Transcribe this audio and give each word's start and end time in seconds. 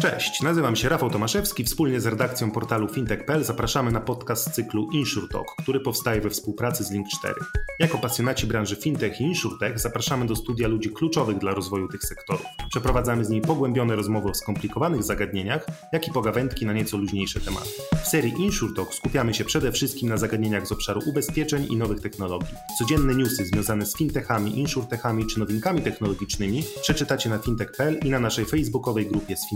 Cześć, 0.00 0.42
nazywam 0.42 0.76
się 0.76 0.88
Rafał 0.88 1.10
Tomaszewski. 1.10 1.64
Wspólnie 1.64 2.00
z 2.00 2.06
redakcją 2.06 2.50
portalu 2.50 2.88
fintech.pl 2.88 3.44
zapraszamy 3.44 3.92
na 3.92 4.00
podcast 4.00 4.50
cyklu 4.50 4.88
InsurTalk, 4.92 5.46
który 5.62 5.80
powstaje 5.80 6.20
we 6.20 6.30
współpracy 6.30 6.84
z 6.84 6.92
Link4. 6.92 7.34
Jako 7.78 7.98
pasjonaci 7.98 8.46
branży 8.46 8.76
fintech 8.76 9.20
i 9.20 9.24
insurtech 9.24 9.78
zapraszamy 9.78 10.26
do 10.26 10.36
studia 10.36 10.68
ludzi 10.68 10.90
kluczowych 10.90 11.38
dla 11.38 11.54
rozwoju 11.54 11.88
tych 11.88 12.04
sektorów. 12.04 12.46
Przeprowadzamy 12.70 13.24
z 13.24 13.28
nimi 13.28 13.42
pogłębione 13.42 13.96
rozmowy 13.96 14.28
o 14.28 14.34
skomplikowanych 14.34 15.02
zagadnieniach, 15.02 15.66
jak 15.92 16.08
i 16.08 16.12
pogawędki 16.12 16.66
na 16.66 16.72
nieco 16.72 16.96
luźniejsze 16.96 17.40
tematy. 17.40 17.68
W 18.04 18.08
serii 18.08 18.34
InsurTalk 18.38 18.94
skupiamy 18.94 19.34
się 19.34 19.44
przede 19.44 19.72
wszystkim 19.72 20.08
na 20.08 20.16
zagadnieniach 20.16 20.66
z 20.66 20.72
obszaru 20.72 21.00
ubezpieczeń 21.06 21.66
i 21.70 21.76
nowych 21.76 22.00
technologii. 22.00 22.54
Codzienne 22.78 23.14
newsy 23.14 23.44
związane 23.44 23.86
z 23.86 23.96
fintechami, 23.96 24.58
insurtechami 24.58 25.26
czy 25.26 25.40
nowinkami 25.40 25.82
technologicznymi 25.82 26.64
przeczytacie 26.82 27.30
na 27.30 27.38
fintech.pl 27.38 27.98
i 28.04 28.10
na 28.10 28.20
naszej 28.20 28.44
facebookowej 28.44 29.06
grupie 29.06 29.36
z 29.36 29.48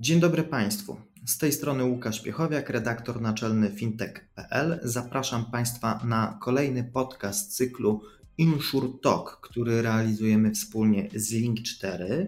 Dzień 0.00 0.20
dobry 0.20 0.42
Państwu. 0.42 0.96
Z 1.26 1.38
tej 1.38 1.52
strony 1.52 1.84
Łukasz 1.84 2.22
Piechowiak, 2.22 2.70
redaktor 2.70 3.20
naczelny 3.20 3.70
fintech.pl. 3.70 4.80
Zapraszam 4.82 5.50
Państwa 5.50 6.00
na 6.04 6.38
kolejny 6.42 6.84
podcast 6.84 7.56
cyklu 7.56 8.02
InsurTalk, 8.38 9.40
który 9.42 9.82
realizujemy 9.82 10.50
wspólnie 10.50 11.08
z 11.14 11.32
Link4. 11.32 12.26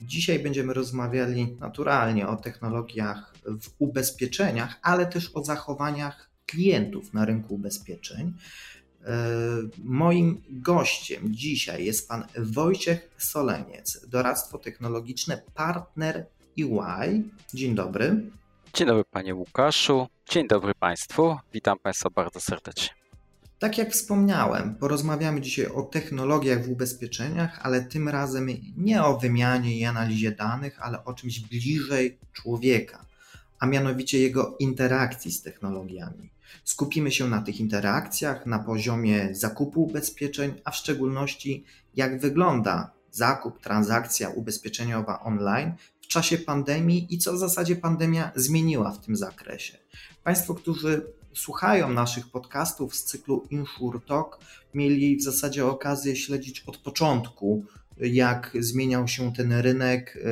Dzisiaj 0.00 0.38
będziemy 0.38 0.74
rozmawiali 0.74 1.56
naturalnie 1.60 2.28
o 2.28 2.36
technologiach 2.36 3.34
w 3.44 3.68
ubezpieczeniach, 3.78 4.78
ale 4.82 5.06
też 5.06 5.30
o 5.34 5.44
zachowaniach 5.44 6.30
klientów 6.46 7.14
na 7.14 7.24
rynku 7.24 7.54
ubezpieczeń. 7.54 8.34
E, 9.06 9.12
moim 9.84 10.42
gościem 10.50 11.34
dzisiaj 11.34 11.84
jest 11.84 12.08
pan 12.08 12.24
Wojciech 12.36 13.10
Soleniec, 13.18 14.06
doradztwo 14.08 14.58
technologiczne, 14.58 15.42
partner 15.54 16.26
EY. 16.58 17.22
Dzień 17.54 17.74
dobry. 17.74 18.30
Dzień 18.74 18.86
dobry 18.86 19.04
panie 19.10 19.34
Łukaszu, 19.34 20.06
dzień 20.30 20.48
dobry 20.48 20.74
państwu, 20.74 21.36
witam 21.52 21.78
państwa 21.78 22.10
bardzo 22.10 22.40
serdecznie. 22.40 23.00
Tak 23.58 23.78
jak 23.78 23.92
wspomniałem, 23.92 24.74
porozmawiamy 24.74 25.40
dzisiaj 25.40 25.66
o 25.66 25.82
technologiach 25.82 26.64
w 26.64 26.70
ubezpieczeniach, 26.70 27.60
ale 27.62 27.82
tym 27.82 28.08
razem 28.08 28.48
nie 28.76 29.04
o 29.04 29.18
wymianie 29.18 29.78
i 29.78 29.84
analizie 29.84 30.30
danych, 30.30 30.82
ale 30.82 31.04
o 31.04 31.14
czymś 31.14 31.40
bliżej 31.40 32.18
człowieka, 32.32 33.04
a 33.58 33.66
mianowicie 33.66 34.18
jego 34.18 34.56
interakcji 34.58 35.32
z 35.32 35.42
technologiami. 35.42 36.30
Skupimy 36.64 37.12
się 37.12 37.28
na 37.28 37.42
tych 37.42 37.60
interakcjach 37.60 38.46
na 38.46 38.58
poziomie 38.58 39.28
zakupu 39.32 39.82
ubezpieczeń, 39.82 40.52
a 40.64 40.70
w 40.70 40.76
szczególności 40.76 41.64
jak 41.94 42.20
wygląda 42.20 42.90
zakup, 43.10 43.60
transakcja 43.60 44.28
ubezpieczeniowa 44.28 45.20
online 45.20 45.72
w 46.00 46.06
czasie 46.06 46.38
pandemii 46.38 47.06
i 47.10 47.18
co 47.18 47.32
w 47.32 47.38
zasadzie 47.38 47.76
pandemia 47.76 48.32
zmieniła 48.34 48.90
w 48.90 49.00
tym 49.00 49.16
zakresie. 49.16 49.78
Państwo, 50.24 50.54
którzy 50.54 51.06
słuchają 51.34 51.92
naszych 51.92 52.28
podcastów 52.28 52.96
z 52.96 53.04
cyklu 53.04 53.46
Insure 53.50 54.00
Talk, 54.00 54.38
mieli 54.74 55.16
w 55.16 55.22
zasadzie 55.22 55.66
okazję 55.66 56.16
śledzić 56.16 56.60
od 56.60 56.76
początku, 56.76 57.64
jak 58.00 58.50
zmieniał 58.60 59.08
się 59.08 59.32
ten 59.32 59.52
rynek 59.52 60.16
e, 60.16 60.28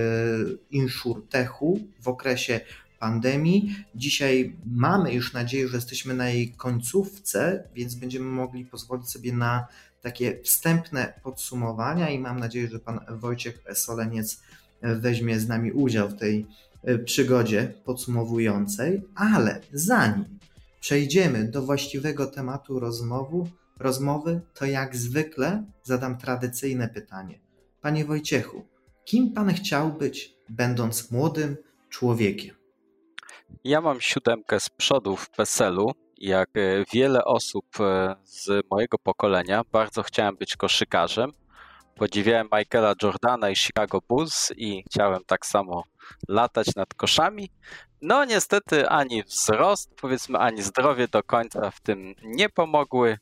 insurtechu 0.71 1.81
w 2.01 2.09
okresie 2.09 2.61
pandemii. 2.99 3.77
Dzisiaj 3.95 4.57
mamy 4.67 5.15
już 5.15 5.33
nadzieję, 5.33 5.69
że 5.69 5.77
jesteśmy 5.77 6.15
na 6.15 6.29
jej 6.29 6.53
końcówce, 6.53 7.69
więc 7.75 7.95
będziemy 7.95 8.27
mogli 8.27 8.65
pozwolić 8.65 9.11
sobie 9.11 9.33
na 9.33 9.67
takie 10.01 10.41
wstępne 10.43 11.21
podsumowania 11.23 12.11
i 12.11 12.19
mam 12.19 12.41
nadzieję, 12.41 12.69
że 12.69 12.79
pan 12.79 13.01
Wojciech 13.11 13.63
Soleniec 13.75 14.43
weźmie 14.83 15.41
z 15.41 15.49
nami 15.49 15.73
udział 15.73 16.09
w 16.09 16.17
tej 16.17 16.47
e, 16.85 16.99
przygodzie 16.99 17.75
podsumowującej, 17.85 19.03
ale 19.15 19.61
zanim 19.73 20.39
przejdziemy 20.81 21.45
do 21.45 21.63
właściwego 21.63 22.27
tematu 22.27 22.81
rozmowy, 22.81 23.51
rozmowy, 23.79 24.41
to 24.55 24.67
jak 24.67 24.97
zwykle 24.97 25.65
zadam 25.83 26.19
tradycyjne 26.19 26.89
pytanie. 26.89 27.41
Panie 27.81 28.05
Wojciechu, 28.05 28.65
kim 29.05 29.33
pan 29.33 29.55
chciał 29.55 29.93
być, 29.93 30.35
będąc 30.49 31.11
młodym 31.11 31.57
człowiekiem? 31.89 32.58
Ja 33.65 33.81
mam 33.81 34.01
siódemkę 34.01 34.61
z 34.61 34.69
przodu 34.69 35.17
w 35.17 35.31
PESEL-u. 35.31 35.93
Jak 36.19 36.49
e, 36.57 36.85
wiele 36.93 37.25
osób 37.25 37.67
e, 37.81 38.17
z 38.25 38.67
mojego 38.71 38.99
pokolenia, 38.99 39.63
bardzo 39.73 40.03
chciałem 40.03 40.37
być 40.37 40.57
koszykarzem. 40.57 41.33
Podziwiałem 41.95 42.49
Michaela 42.59 42.95
Jordana 43.03 43.51
i 43.51 43.57
Chicago 43.57 44.01
Bulls 44.09 44.53
i 44.57 44.83
chciałem 44.83 45.25
tak 45.27 45.47
samo 45.47 45.85
latać 46.29 46.75
nad 46.77 46.95
koszami. 46.95 47.51
No 48.03 48.25
niestety 48.25 48.89
ani 48.89 49.23
wzrost, 49.23 49.95
powiedzmy, 50.01 50.39
ani 50.39 50.63
zdrowie 50.63 51.09
do 51.09 51.23
końca 51.23 51.71
w 51.71 51.81
tym 51.81 52.15
nie 52.23 52.49
pomogły. 52.49 53.19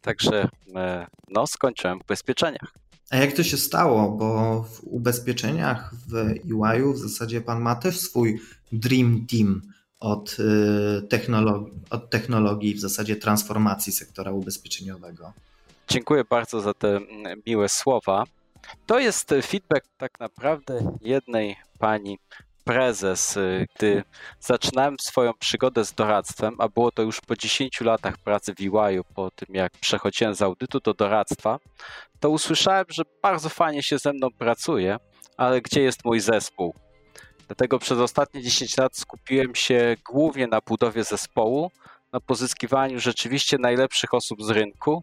Także 0.00 0.48
e, 0.76 1.06
no, 1.28 1.46
skończyłem 1.46 1.98
w 1.98 2.02
ubezpieczeniach. 2.02 2.72
A 3.10 3.16
jak 3.16 3.32
to 3.32 3.42
się 3.42 3.56
stało? 3.56 4.10
Bo 4.10 4.62
w 4.62 4.84
ubezpieczeniach 4.84 5.94
w 6.08 6.14
EY 6.14 6.92
w 6.92 6.98
zasadzie 6.98 7.40
pan 7.40 7.60
ma 7.60 7.74
też 7.74 8.00
swój 8.00 8.40
Dream 8.72 9.26
Team 9.30 9.62
od 10.00 10.36
y, 10.38 11.02
technologii, 11.08 11.72
od 11.90 12.10
technologii 12.10 12.74
w 12.74 12.80
zasadzie 12.80 13.16
transformacji 13.16 13.92
sektora 13.92 14.32
ubezpieczeniowego. 14.32 15.32
Dziękuję 15.88 16.24
bardzo 16.30 16.60
za 16.60 16.74
te 16.74 16.96
mm, 16.96 17.42
miłe 17.46 17.68
słowa. 17.68 18.24
To 18.86 18.98
jest 18.98 19.34
feedback 19.42 19.86
tak 19.98 20.20
naprawdę 20.20 20.98
jednej 21.00 21.56
pani 21.78 22.18
prezes, 22.66 23.36
y, 23.36 23.66
gdy 23.76 24.02
zaczynałem 24.40 24.96
swoją 25.00 25.32
przygodę 25.34 25.84
z 25.84 25.94
doradztwem, 25.94 26.54
a 26.58 26.68
było 26.68 26.90
to 26.90 27.02
już 27.02 27.20
po 27.20 27.36
10 27.36 27.80
latach 27.80 28.18
pracy 28.18 28.54
w 28.54 28.60
EY, 28.60 29.00
po 29.14 29.30
tym 29.30 29.54
jak 29.54 29.72
przechodziłem 29.72 30.34
z 30.34 30.42
audytu 30.42 30.80
do 30.80 30.94
doradztwa, 30.94 31.58
to 32.20 32.30
usłyszałem, 32.30 32.84
że 32.88 33.02
bardzo 33.22 33.48
fajnie 33.48 33.82
się 33.82 33.98
ze 33.98 34.12
mną 34.12 34.28
pracuje, 34.38 34.96
ale 35.36 35.60
gdzie 35.60 35.82
jest 35.82 36.04
mój 36.04 36.20
zespół? 36.20 36.74
Dlatego 37.46 37.78
przez 37.78 37.98
ostatnie 37.98 38.42
10 38.42 38.76
lat 38.76 38.96
skupiłem 38.96 39.54
się 39.54 39.96
głównie 40.04 40.46
na 40.46 40.60
budowie 40.66 41.04
zespołu, 41.04 41.70
na 42.12 42.20
pozyskiwaniu 42.20 43.00
rzeczywiście 43.00 43.58
najlepszych 43.58 44.14
osób 44.14 44.42
z 44.42 44.50
rynku 44.50 45.02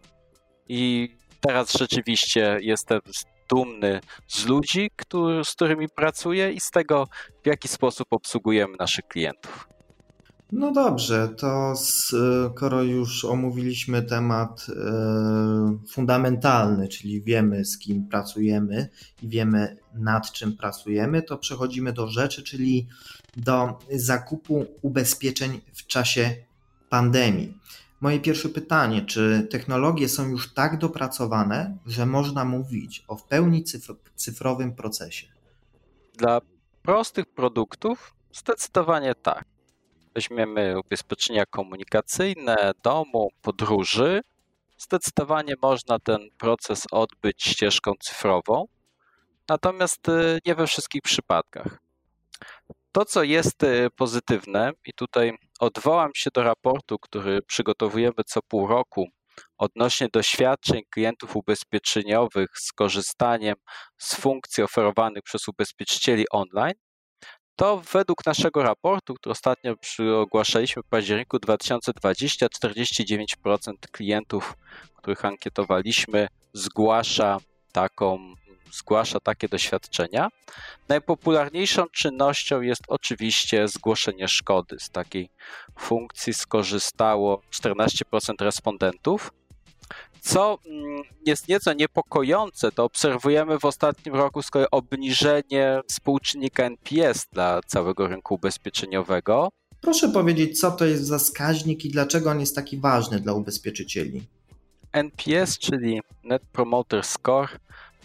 i 0.68 1.08
teraz 1.40 1.72
rzeczywiście 1.72 2.58
jestem 2.60 3.00
dumny 3.48 4.00
z 4.28 4.46
ludzi, 4.46 4.90
który, 4.96 5.44
z 5.44 5.52
którymi 5.52 5.88
pracuję 5.88 6.52
i 6.52 6.60
z 6.60 6.70
tego, 6.70 7.06
w 7.42 7.46
jaki 7.46 7.68
sposób 7.68 8.06
obsługujemy 8.10 8.74
naszych 8.78 9.04
klientów. 9.08 9.68
No 10.52 10.72
dobrze, 10.72 11.28
to 11.28 11.72
skoro 11.76 12.82
już 12.82 13.24
omówiliśmy 13.24 14.02
temat 14.02 14.66
e, 14.68 15.78
fundamentalny, 15.90 16.88
czyli 16.88 17.22
wiemy 17.22 17.64
z 17.64 17.78
kim 17.78 18.08
pracujemy 18.08 18.88
i 19.22 19.28
wiemy 19.28 19.76
nad 19.94 20.32
czym 20.32 20.56
pracujemy, 20.56 21.22
to 21.22 21.38
przechodzimy 21.38 21.92
do 21.92 22.08
rzeczy, 22.08 22.42
czyli 22.42 22.88
do 23.36 23.78
zakupu 23.90 24.66
ubezpieczeń 24.82 25.60
w 25.74 25.86
czasie 25.86 26.34
pandemii. 26.88 27.58
Moje 28.04 28.20
pierwsze 28.20 28.48
pytanie, 28.48 29.02
czy 29.02 29.46
technologie 29.50 30.08
są 30.08 30.28
już 30.28 30.54
tak 30.54 30.78
dopracowane, 30.78 31.78
że 31.86 32.06
można 32.06 32.44
mówić 32.44 33.04
o 33.08 33.16
w 33.16 33.24
pełni 33.24 33.64
cyfrowym 34.14 34.74
procesie? 34.74 35.26
Dla 36.14 36.40
prostych 36.82 37.26
produktów 37.26 38.14
zdecydowanie 38.32 39.14
tak 39.14 39.44
weźmiemy 40.14 40.80
ubezpieczenia 40.80 41.46
komunikacyjne, 41.46 42.72
domu, 42.82 43.30
podróży, 43.42 44.20
zdecydowanie 44.78 45.54
można 45.62 45.98
ten 45.98 46.20
proces 46.38 46.86
odbyć 46.90 47.42
ścieżką 47.42 47.92
cyfrową, 48.00 48.64
natomiast 49.48 50.08
y, 50.08 50.38
nie 50.46 50.54
we 50.54 50.66
wszystkich 50.66 51.02
przypadkach. 51.02 51.83
To, 52.94 53.04
co 53.04 53.22
jest 53.22 53.62
y, 53.62 53.88
pozytywne, 53.96 54.72
i 54.86 54.92
tutaj 54.92 55.32
odwołam 55.60 56.10
się 56.14 56.30
do 56.34 56.42
raportu, 56.42 56.98
który 56.98 57.42
przygotowujemy 57.42 58.24
co 58.26 58.40
pół 58.48 58.66
roku 58.66 59.06
odnośnie 59.58 60.08
doświadczeń 60.12 60.82
klientów 60.90 61.36
ubezpieczeniowych 61.36 62.48
z 62.54 62.72
korzystaniem 62.72 63.54
z 63.98 64.14
funkcji 64.14 64.62
oferowanych 64.62 65.22
przez 65.22 65.48
ubezpieczycieli 65.48 66.24
online, 66.30 66.74
to 67.56 67.82
według 67.92 68.26
naszego 68.26 68.62
raportu, 68.62 69.14
który 69.14 69.32
ostatnio 69.32 69.74
ogłaszaliśmy 70.20 70.82
w 70.82 70.88
październiku 70.88 71.38
2020, 71.38 72.46
49% 72.46 73.72
klientów, 73.92 74.54
których 74.96 75.24
ankietowaliśmy, 75.24 76.28
zgłasza 76.52 77.38
taką 77.72 78.34
zgłasza 78.74 79.20
takie 79.20 79.48
doświadczenia. 79.48 80.28
Najpopularniejszą 80.88 81.86
czynnością 81.92 82.60
jest 82.60 82.82
oczywiście 82.88 83.68
zgłoszenie 83.68 84.28
szkody. 84.28 84.76
Z 84.80 84.90
takiej 84.90 85.30
funkcji 85.78 86.34
skorzystało 86.34 87.42
14% 87.52 88.34
respondentów. 88.40 89.32
Co 90.20 90.58
mm, 90.66 91.02
jest 91.26 91.48
nieco 91.48 91.72
niepokojące, 91.72 92.72
to 92.72 92.84
obserwujemy 92.84 93.58
w 93.58 93.64
ostatnim 93.64 94.14
roku 94.14 94.42
z 94.42 94.50
kolei 94.50 94.68
obniżenie 94.70 95.80
współczynnika 95.88 96.64
NPS 96.64 97.26
dla 97.32 97.60
całego 97.66 98.08
rynku 98.08 98.34
ubezpieczeniowego. 98.34 99.48
Proszę 99.80 100.08
powiedzieć, 100.08 100.60
co 100.60 100.70
to 100.70 100.84
jest 100.84 101.06
za 101.06 101.18
wskaźnik 101.18 101.84
i 101.84 101.90
dlaczego 101.90 102.30
on 102.30 102.40
jest 102.40 102.54
taki 102.54 102.78
ważny 102.78 103.20
dla 103.20 103.32
ubezpieczycieli? 103.32 104.22
NPS, 104.92 105.58
czyli 105.58 106.00
Net 106.24 106.42
Promoter 106.52 107.04
Score, 107.04 107.48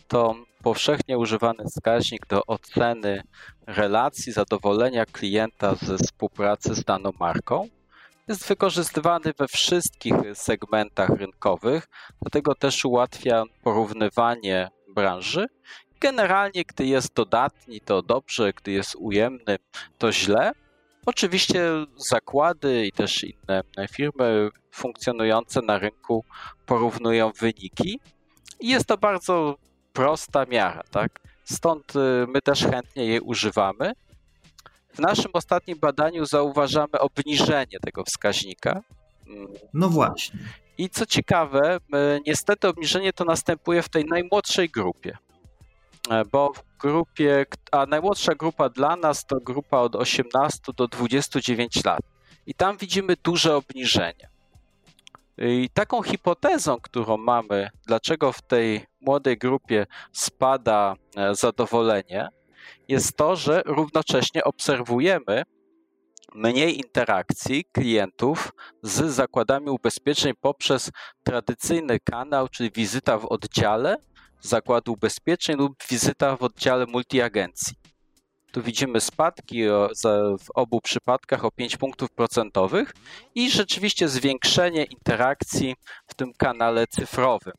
to 0.07 0.35
powszechnie 0.63 1.17
używany 1.17 1.63
wskaźnik 1.65 2.27
do 2.27 2.45
oceny 2.45 3.23
relacji 3.67 4.33
zadowolenia 4.33 5.05
klienta 5.05 5.75
ze 5.75 5.97
współpracy 5.97 6.75
z 6.75 6.83
daną 6.83 7.11
marką. 7.19 7.67
Jest 8.27 8.47
wykorzystywany 8.47 9.33
we 9.37 9.47
wszystkich 9.47 10.13
segmentach 10.33 11.09
rynkowych, 11.09 11.87
dlatego 12.21 12.55
też 12.55 12.85
ułatwia 12.85 13.43
porównywanie 13.63 14.69
branży. 14.95 15.45
Generalnie, 15.99 16.63
gdy 16.67 16.85
jest 16.85 17.13
dodatni, 17.13 17.81
to 17.81 18.01
dobrze, 18.01 18.53
gdy 18.53 18.71
jest 18.71 18.95
ujemny, 18.95 19.57
to 19.97 20.11
źle. 20.11 20.51
Oczywiście 21.05 21.61
zakłady 22.09 22.85
i 22.85 22.91
też 22.91 23.23
inne 23.23 23.87
firmy 23.91 24.49
funkcjonujące 24.71 25.61
na 25.61 25.79
rynku 25.79 26.25
porównują 26.65 27.31
wyniki. 27.39 27.99
Jest 28.59 28.85
to 28.85 28.97
bardzo 28.97 29.55
prosta 29.93 30.45
miara, 30.45 30.83
tak? 30.91 31.19
Stąd 31.43 31.95
y, 31.95 31.99
my 32.27 32.41
też 32.41 32.63
chętnie 32.63 33.05
jej 33.05 33.19
używamy. 33.19 33.93
W 34.93 34.99
naszym 34.99 35.31
ostatnim 35.33 35.79
badaniu 35.79 36.25
zauważamy 36.25 36.99
obniżenie 36.99 37.79
tego 37.79 38.03
wskaźnika. 38.03 38.81
No 39.73 39.89
właśnie. 39.89 40.39
I 40.77 40.89
co 40.89 41.05
ciekawe, 41.05 41.79
niestety 42.27 42.67
obniżenie 42.67 43.13
to 43.13 43.25
następuje 43.25 43.81
w 43.81 43.89
tej 43.89 44.05
najmłodszej 44.05 44.69
grupie. 44.69 45.17
E, 46.09 46.25
bo 46.25 46.53
w 46.53 46.81
grupie, 46.81 47.45
a 47.71 47.85
najmłodsza 47.85 48.35
grupa 48.35 48.69
dla 48.69 48.95
nas 48.95 49.25
to 49.25 49.39
grupa 49.39 49.77
od 49.77 49.95
18 49.95 50.59
do 50.77 50.87
29 50.87 51.85
lat. 51.85 52.01
I 52.47 52.53
tam 52.53 52.77
widzimy 52.77 53.15
duże 53.23 53.55
obniżenie. 53.55 54.29
I 55.41 55.69
taką 55.73 56.01
hipotezą, 56.01 56.77
którą 56.81 57.17
mamy, 57.17 57.69
dlaczego 57.87 58.31
w 58.31 58.41
tej 58.41 58.85
młodej 59.01 59.37
grupie 59.37 59.85
spada 60.11 60.95
e, 61.15 61.35
zadowolenie, 61.35 62.29
jest 62.87 63.17
to, 63.17 63.35
że 63.35 63.61
równocześnie 63.65 64.43
obserwujemy 64.43 65.43
mniej 66.35 66.77
interakcji 66.77 67.65
klientów 67.71 68.51
z 68.83 69.13
zakładami 69.13 69.69
ubezpieczeń 69.69 70.33
poprzez 70.41 70.91
tradycyjny 71.23 71.99
kanał, 71.99 72.47
czyli 72.47 72.71
wizyta 72.71 73.17
w 73.17 73.25
oddziale 73.25 73.97
zakładu 74.41 74.93
ubezpieczeń 74.93 75.57
lub 75.57 75.73
wizyta 75.89 76.35
w 76.35 76.43
oddziale 76.43 76.85
multiagencji. 76.85 77.78
Tu 78.51 78.61
widzimy 78.61 79.01
spadki 79.01 79.63
w 80.39 80.51
obu 80.55 80.81
przypadkach 80.81 81.45
o 81.45 81.51
5 81.51 81.77
punktów 81.77 82.11
procentowych 82.11 82.93
i 83.35 83.51
rzeczywiście 83.51 84.09
zwiększenie 84.09 84.83
interakcji 84.83 85.75
w 86.07 86.13
tym 86.13 86.33
kanale 86.33 86.87
cyfrowym. 86.87 87.53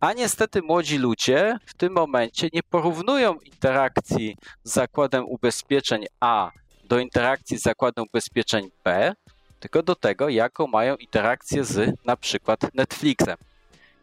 A 0.00 0.12
niestety 0.12 0.62
młodzi 0.62 0.98
ludzie 0.98 1.56
w 1.66 1.74
tym 1.74 1.92
momencie 1.92 2.48
nie 2.52 2.62
porównują 2.62 3.34
interakcji 3.34 4.36
z 4.64 4.72
zakładem 4.72 5.24
ubezpieczeń 5.24 6.04
A 6.20 6.50
do 6.84 6.98
interakcji 6.98 7.58
z 7.58 7.62
zakładem 7.62 8.04
ubezpieczeń 8.04 8.70
B, 8.84 9.14
tylko 9.60 9.82
do 9.82 9.94
tego, 9.94 10.28
jaką 10.28 10.66
mają 10.66 10.96
interakcję 10.96 11.64
z 11.64 11.94
na 12.04 12.16
przykład 12.16 12.74
Netflixem. 12.74 13.36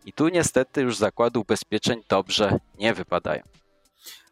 I 0.06 0.14
tu 0.14 0.28
niestety 0.28 0.82
już 0.82 0.98
zakłady 0.98 1.40
ubezpieczeń 1.40 2.02
dobrze 2.10 2.60
nie 2.78 2.94
wypadają. 2.94 3.44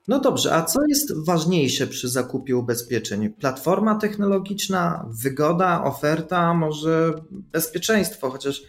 No 0.08 0.20
dobrze, 0.20 0.54
a 0.54 0.64
co 0.64 0.80
jest 0.88 1.26
ważniejsze 1.26 1.88
przy 1.88 2.10
zakupie 2.10 2.58
ubezpieczeń? 2.58 3.30
Platforma 3.30 3.96
technologiczna, 3.96 5.06
wygoda, 5.10 5.84
oferta, 5.84 6.54
może 6.54 7.14
bezpieczeństwo? 7.32 8.30
Chociaż 8.30 8.62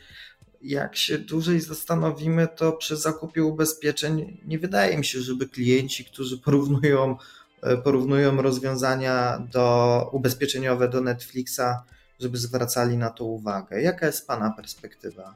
jak 0.63 0.97
się 0.97 1.19
dłużej 1.19 1.61
zastanowimy, 1.61 2.49
to 2.57 2.73
przy 2.73 2.97
zakupie 2.97 3.45
ubezpieczeń 3.45 4.41
nie 4.47 4.59
wydaje 4.59 4.99
mi 4.99 5.05
się, 5.05 5.21
żeby 5.21 5.49
klienci, 5.49 6.05
którzy 6.05 6.39
porównują, 6.39 7.17
e, 7.63 7.77
porównują 7.77 8.43
rozwiązania 8.43 9.39
do, 9.53 10.11
ubezpieczeniowe 10.13 10.89
do 10.89 11.01
Netflixa, 11.01 11.83
żeby 12.21 12.39
zwracali 12.39 12.97
na 12.97 13.11
to 13.11 13.25
uwagę. 13.25 13.83
Jaka 13.83 14.07
jest 14.07 14.27
Pana 14.27 14.51
perspektywa? 14.51 15.35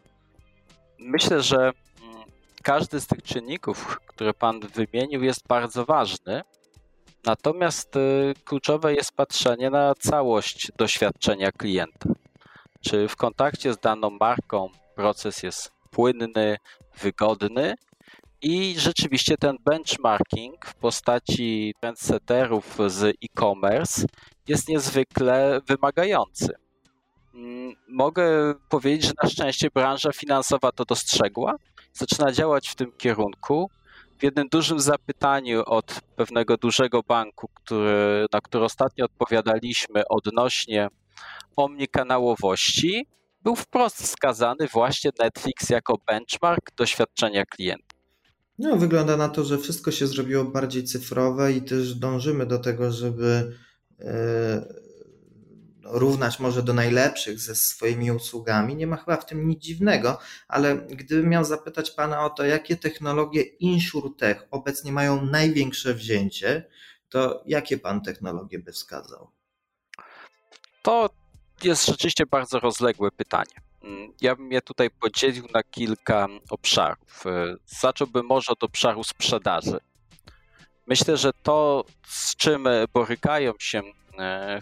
Myślę, 0.99 1.43
że 1.43 1.73
każdy 2.63 3.01
z 3.01 3.07
tych 3.07 3.23
czynników, 3.23 4.01
które 4.07 4.35
Pan 4.35 4.61
wymienił, 4.61 5.23
jest 5.23 5.47
bardzo 5.49 5.85
ważny. 5.85 6.43
Natomiast 7.25 7.97
y, 7.97 8.35
kluczowe 8.45 8.95
jest 8.95 9.13
patrzenie 9.13 9.71
na 9.71 9.95
całość 9.95 10.73
doświadczenia 10.77 11.53
klienta. 11.53 12.09
Czy 12.81 13.09
w 13.09 13.17
kontakcie 13.17 13.73
z 13.73 13.79
daną 13.79 14.11
marką 14.11 14.69
proces 14.95 15.43
jest 15.43 15.73
płynny, 15.91 16.57
wygodny 17.01 17.75
i 18.43 18.75
rzeczywiście 18.79 19.37
ten 19.37 19.57
benchmarking 19.65 20.67
w 20.67 20.75
postaci 20.75 21.75
trendsetterów 21.81 22.79
z 22.87 23.03
e-commerce 23.25 24.07
jest 24.49 24.69
niezwykle 24.69 25.61
wymagający. 25.67 26.49
Mm, 27.35 27.75
mogę 27.89 28.55
powiedzieć, 28.69 29.05
że 29.07 29.13
na 29.23 29.29
szczęście 29.29 29.69
branża 29.75 30.13
finansowa 30.13 30.73
to 30.73 30.85
dostrzegła, 30.85 31.55
zaczyna 31.93 32.33
działać 32.33 32.69
w 32.69 32.75
tym 32.75 32.93
kierunku. 32.93 33.71
W 34.19 34.23
jednym 34.23 34.49
dużym 34.49 34.81
zapytaniu 34.81 35.63
od 35.67 36.01
pewnego 36.17 36.57
dużego 36.57 37.03
banku, 37.03 37.49
który, 37.55 38.27
na 38.33 38.41
które 38.41 38.65
ostatnio 38.65 39.05
odpowiadaliśmy 39.05 40.09
odnośnie 40.09 40.89
omnikanałowości, 41.57 43.07
był 43.43 43.57
wprost 43.57 44.03
wskazany 44.03 44.69
właśnie 44.73 45.11
Netflix 45.19 45.71
jako 45.71 45.99
benchmark 46.07 46.71
doświadczenia 46.77 47.47
klienta. 47.47 47.97
No, 48.59 48.77
wygląda 48.77 49.17
na 49.17 49.29
to, 49.29 49.45
że 49.45 49.59
wszystko 49.59 49.91
się 49.91 50.07
zrobiło 50.07 50.45
bardziej 50.45 50.85
cyfrowe 50.85 51.53
i 51.53 51.63
też 51.63 51.95
dążymy 51.95 52.47
do 52.47 52.59
tego, 52.59 52.93
żeby 52.93 53.57
e, 54.01 54.83
równać 55.85 56.41
może 56.41 56.63
do 56.63 56.73
najlepszych 56.73 57.41
ze 57.41 57.55
swoimi 57.55 58.13
usługami. 58.13 58.77
Nie 58.77 58.87
ma 58.87 58.97
chyba 58.97 59.17
w 59.17 59.27
tym 59.27 59.49
nic 59.49 59.63
dziwnego, 59.63 60.19
ale 60.49 60.77
gdybym 60.77 61.29
miał 61.29 61.45
zapytać 61.45 61.91
Pana 61.91 62.25
o 62.25 62.31
to, 62.31 62.45
jakie 62.45 62.77
technologie 62.77 63.43
InsurTech 63.43 64.47
obecnie 64.51 64.93
mają 64.93 65.27
największe 65.27 65.95
wzięcie, 65.95 66.69
to 67.09 67.43
jakie 67.47 67.79
Pan 67.79 68.01
technologie 68.01 68.59
by 68.59 68.73
wskazał? 68.73 69.31
To 70.83 71.11
jest 71.65 71.87
rzeczywiście 71.87 72.27
bardzo 72.27 72.61
rozległe 72.61 73.11
pytanie. 73.11 73.55
Ja 74.21 74.37
bym 74.37 74.53
je 74.53 74.63
tutaj 74.63 74.91
podzielił 74.91 75.45
na 75.55 75.63
kilka 75.63 76.29
obszarów. 76.51 77.25
Zacząłbym 77.67 78.27
może 78.27 78.53
od 78.53 78.65
obszaru 78.65 79.05
sprzedaży. 79.05 79.81
Myślę, 80.87 81.17
że 81.17 81.33
to, 81.43 81.85
z 82.07 82.37
czym 82.37 82.69
borykają 82.93 83.53
się 83.59 83.83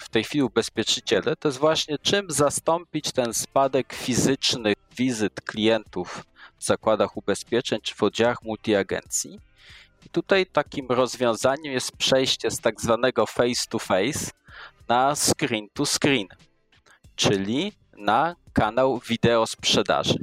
w 0.01 0.09
tej 0.09 0.25
chwili 0.25 0.43
ubezpieczyciele, 0.43 1.37
to 1.37 1.49
jest 1.49 1.59
właśnie 1.59 1.99
czym 1.99 2.31
zastąpić 2.31 3.13
ten 3.13 3.35
spadek 3.35 3.93
fizycznych 3.93 4.77
wizyt 4.97 5.41
klientów 5.41 6.25
w 6.59 6.65
zakładach 6.65 7.17
ubezpieczeń 7.17 7.79
czy 7.83 7.95
w 7.95 8.03
oddziałach 8.03 8.43
multiagencji. 8.43 9.41
I 10.07 10.09
tutaj 10.09 10.47
takim 10.47 10.87
rozwiązaniem 10.89 11.73
jest 11.73 11.97
przejście 11.97 12.51
z 12.51 12.61
tak 12.61 12.81
zwanego 12.81 13.27
face 13.27 13.65
to 13.69 13.79
face 13.79 14.31
na 14.89 15.15
screen 15.17 15.69
to 15.73 15.87
screen, 15.87 16.27
czyli 17.17 17.73
na 17.97 18.37
kanał 18.53 19.01
wideo 19.09 19.47
sprzedaży. 19.47 20.19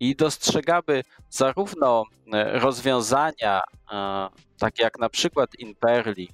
I 0.00 0.16
dostrzegamy 0.16 1.02
zarówno 1.30 2.04
e, 2.32 2.58
rozwiązania 2.58 3.60
e, 3.92 4.28
takie 4.58 4.82
jak 4.82 4.98
na 4.98 5.08
przykład 5.08 5.50
Imperli, 5.58 6.28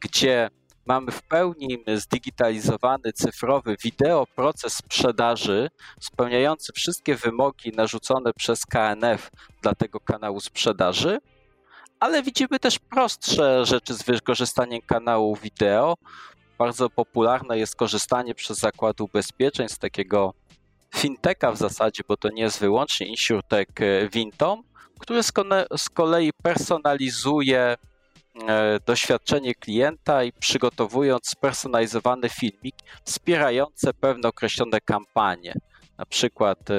gdzie 0.00 0.50
mamy 0.88 1.12
w 1.12 1.22
pełni 1.22 1.84
zdigitalizowany 1.96 3.12
cyfrowy 3.12 3.76
wideo 3.84 4.26
proces 4.26 4.74
sprzedaży, 4.74 5.70
spełniający 6.00 6.72
wszystkie 6.72 7.14
wymogi 7.14 7.72
narzucone 7.76 8.32
przez 8.32 8.66
KNF 8.66 9.30
dla 9.62 9.74
tego 9.74 10.00
kanału 10.00 10.40
sprzedaży, 10.40 11.18
ale 12.00 12.22
widzimy 12.22 12.58
też 12.58 12.78
prostsze 12.78 13.66
rzeczy 13.66 13.94
z 13.94 14.02
wykorzystaniem 14.02 14.80
kanału 14.80 15.36
wideo. 15.36 15.94
Bardzo 16.58 16.90
popularne 16.90 17.58
jest 17.58 17.76
korzystanie 17.76 18.34
przez 18.34 18.58
zakłady 18.58 19.02
ubezpieczeń 19.02 19.68
z 19.68 19.78
takiego 19.78 20.34
fintecha 20.94 21.52
w 21.52 21.56
zasadzie, 21.56 22.02
bo 22.08 22.16
to 22.16 22.28
nie 22.28 22.42
jest 22.42 22.60
wyłącznie 22.60 23.06
InsurTech 23.06 23.68
Vintom, 24.12 24.62
który 24.98 25.22
z 25.76 25.88
kolei 25.94 26.32
personalizuje 26.42 27.76
E, 27.82 27.87
doświadczenie 28.86 29.54
klienta 29.54 30.24
i 30.24 30.32
przygotowując 30.32 31.28
spersonalizowany 31.28 32.28
filmik 32.28 32.74
wspierające 33.04 33.94
pewne 33.94 34.28
określone 34.28 34.80
kampanie. 34.80 35.54
Na 35.98 36.06
przykład 36.06 36.70
e, 36.70 36.74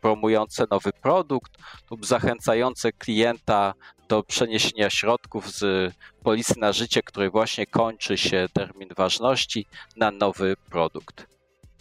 promujące 0.00 0.66
nowy 0.70 0.92
produkt 0.92 1.52
lub 1.90 2.06
zachęcające 2.06 2.92
klienta 2.92 3.74
do 4.08 4.22
przeniesienia 4.22 4.90
środków 4.90 5.50
z 5.50 5.92
polisy 6.22 6.54
na 6.58 6.72
życie, 6.72 7.02
której 7.02 7.30
właśnie 7.30 7.66
kończy 7.66 8.18
się 8.18 8.46
termin 8.52 8.88
ważności, 8.96 9.66
na 9.96 10.10
nowy 10.10 10.56
produkt. 10.70 11.26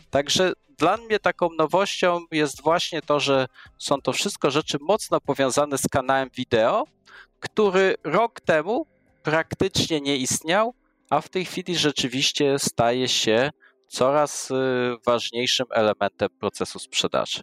Także 0.10 0.53
dla 0.77 0.98
mnie 0.98 1.20
taką 1.20 1.50
nowością 1.58 2.20
jest 2.32 2.63
właśnie 2.63 3.01
to, 3.01 3.20
że 3.20 3.48
są 3.77 4.01
to 4.01 4.13
wszystko 4.13 4.51
rzeczy 4.51 4.77
mocno 4.82 5.22
powiązane 5.22 5.77
z 5.77 5.88
kanałem 5.88 6.29
wideo, 6.36 6.84
który 7.39 7.96
rok 8.03 8.41
temu 8.41 8.86
praktycznie 9.24 10.01
nie 10.01 10.17
istniał, 10.17 10.74
a 11.10 11.22
w 11.22 11.29
tej 11.29 11.46
chwili 11.46 11.77
rzeczywiście 11.77 12.60
staje 12.60 13.08
się 13.08 13.50
coraz 13.88 14.51
y, 14.51 14.55
ważniejszym 15.05 15.65
elementem 15.72 16.29
procesu 16.39 16.79
sprzedaży. 16.79 17.39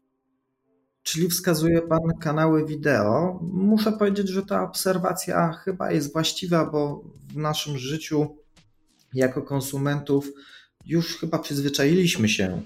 Czyli 1.02 1.28
wskazuje 1.28 1.82
Pan 1.82 2.00
kanały 2.20 2.66
wideo. 2.66 3.40
Muszę 3.42 3.92
powiedzieć, 3.92 4.28
że 4.28 4.42
ta 4.42 4.62
obserwacja 4.62 5.52
chyba 5.64 5.92
jest 5.92 6.12
właściwa, 6.12 6.66
bo 6.66 7.04
w 7.32 7.36
naszym 7.36 7.78
życiu 7.78 8.36
jako 9.14 9.42
konsumentów 9.42 10.28
już 10.86 11.18
chyba 11.18 11.38
przyzwyczailiśmy 11.38 12.28
się 12.28 12.62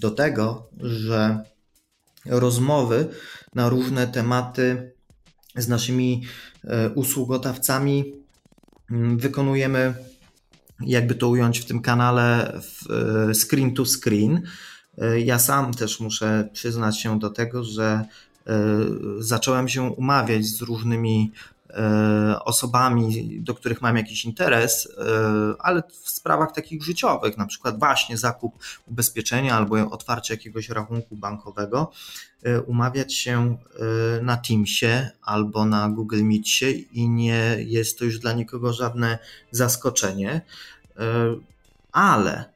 do 0.00 0.10
tego, 0.10 0.68
że 0.80 1.44
rozmowy 2.26 3.08
na 3.54 3.68
różne 3.68 4.06
tematy 4.06 4.94
z 5.56 5.68
naszymi 5.68 6.22
e, 6.64 6.90
usługodawcami 6.90 8.12
mm, 8.90 9.18
wykonujemy, 9.18 9.94
jakby 10.80 11.14
to 11.14 11.28
ująć 11.28 11.60
w 11.60 11.64
tym 11.64 11.80
kanale, 11.80 12.54
e, 13.30 13.34
screen 13.34 13.74
to 13.74 13.84
screen. 13.86 14.42
E, 14.98 15.20
ja 15.20 15.38
sam 15.38 15.74
też 15.74 16.00
muszę 16.00 16.48
przyznać 16.52 17.00
się 17.00 17.18
do 17.18 17.30
tego, 17.30 17.64
że 17.64 18.04
zacząłem 19.18 19.68
się 19.68 19.82
umawiać 19.82 20.46
z 20.46 20.62
różnymi 20.62 21.32
osobami, 22.44 23.40
do 23.40 23.54
których 23.54 23.82
mam 23.82 23.96
jakiś 23.96 24.24
interes, 24.24 24.88
e, 24.98 25.54
ale 25.58 25.82
w 26.02 26.10
sprawach 26.10 26.52
takich 26.52 26.84
życiowych, 26.84 27.36
na 27.36 27.46
przykład 27.46 27.78
właśnie 27.78 28.16
zakup 28.16 28.58
ubezpieczenia 28.86 29.56
albo 29.56 29.90
otwarcie 29.90 30.34
jakiegoś 30.34 30.68
rachunku 30.68 31.16
bankowego, 31.16 31.92
e, 32.42 32.60
umawiać 32.60 33.14
się 33.14 33.56
na 34.22 34.36
Teamsie 34.36 35.10
albo 35.22 35.64
na 35.64 35.88
Google 35.88 36.22
Meetsie 36.22 36.88
i 36.92 37.08
nie 37.08 37.56
jest 37.58 37.98
to 37.98 38.04
już 38.04 38.18
dla 38.18 38.32
nikogo 38.32 38.72
żadne 38.72 39.18
zaskoczenie. 39.50 40.40
Ale 41.92 42.53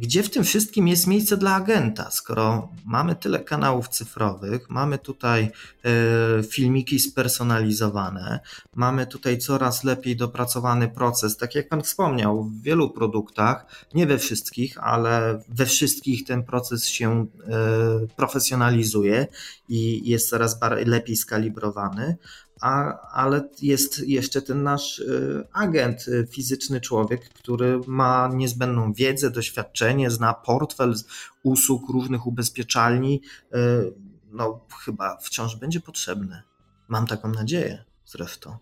gdzie 0.00 0.22
w 0.22 0.30
tym 0.30 0.44
wszystkim 0.44 0.88
jest 0.88 1.06
miejsce 1.06 1.36
dla 1.36 1.54
agenta, 1.54 2.10
skoro 2.10 2.68
mamy 2.84 3.14
tyle 3.14 3.40
kanałów 3.40 3.88
cyfrowych, 3.88 4.70
mamy 4.70 4.98
tutaj 4.98 5.50
e, 5.84 6.42
filmiki 6.42 6.98
spersonalizowane, 6.98 8.40
mamy 8.74 9.06
tutaj 9.06 9.38
coraz 9.38 9.84
lepiej 9.84 10.16
dopracowany 10.16 10.88
proces, 10.88 11.36
tak 11.36 11.54
jak 11.54 11.68
Pan 11.68 11.82
wspomniał, 11.82 12.44
w 12.44 12.62
wielu 12.62 12.90
produktach, 12.90 13.86
nie 13.94 14.06
we 14.06 14.18
wszystkich, 14.18 14.78
ale 14.78 15.42
we 15.48 15.66
wszystkich 15.66 16.24
ten 16.24 16.42
proces 16.42 16.86
się 16.86 17.12
e, 17.12 17.26
profesjonalizuje 18.16 19.26
i 19.68 20.10
jest 20.10 20.30
coraz 20.30 20.58
lepiej 20.86 21.16
skalibrowany, 21.16 22.16
a, 22.60 23.00
ale 23.10 23.48
jest 23.62 24.08
jeszcze 24.08 24.42
ten 24.42 24.62
nasz 24.62 24.98
y, 24.98 25.46
agent, 25.52 26.08
y, 26.08 26.26
fizyczny 26.30 26.80
człowiek, 26.80 27.28
który 27.28 27.80
ma 27.86 28.30
niezbędną 28.34 28.92
wiedzę, 28.92 29.30
doświadczenie, 29.30 30.10
zna 30.10 30.34
portfel 30.34 30.94
usług 31.42 31.88
różnych 31.88 32.26
ubezpieczalni. 32.26 33.22
Y, 33.54 33.94
no, 34.30 34.66
chyba 34.84 35.16
wciąż 35.16 35.56
będzie 35.56 35.80
potrzebny. 35.80 36.42
Mam 36.88 37.06
taką 37.06 37.28
nadzieję 37.28 37.84
zresztą. 38.04 38.58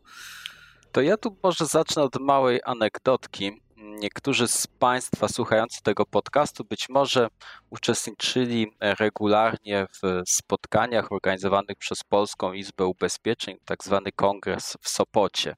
To 0.92 1.00
ja 1.00 1.16
tu 1.16 1.36
może 1.42 1.66
zacznę 1.66 2.02
od 2.02 2.20
małej 2.20 2.60
anegdotki 2.64 3.60
niektórzy 3.98 4.48
z 4.48 4.66
Państwa 4.66 5.28
słuchający 5.28 5.82
tego 5.82 6.06
podcastu 6.06 6.64
być 6.64 6.88
może 6.88 7.28
uczestniczyli 7.70 8.66
regularnie 8.80 9.86
w 10.02 10.22
spotkaniach 10.28 11.12
organizowanych 11.12 11.76
przez 11.78 11.98
Polską 12.08 12.52
Izbę 12.52 12.86
Ubezpieczeń, 12.86 13.56
tak 13.64 13.84
zwany 13.84 14.12
kongres 14.12 14.76
w 14.82 14.88
Sopocie. 14.88 15.54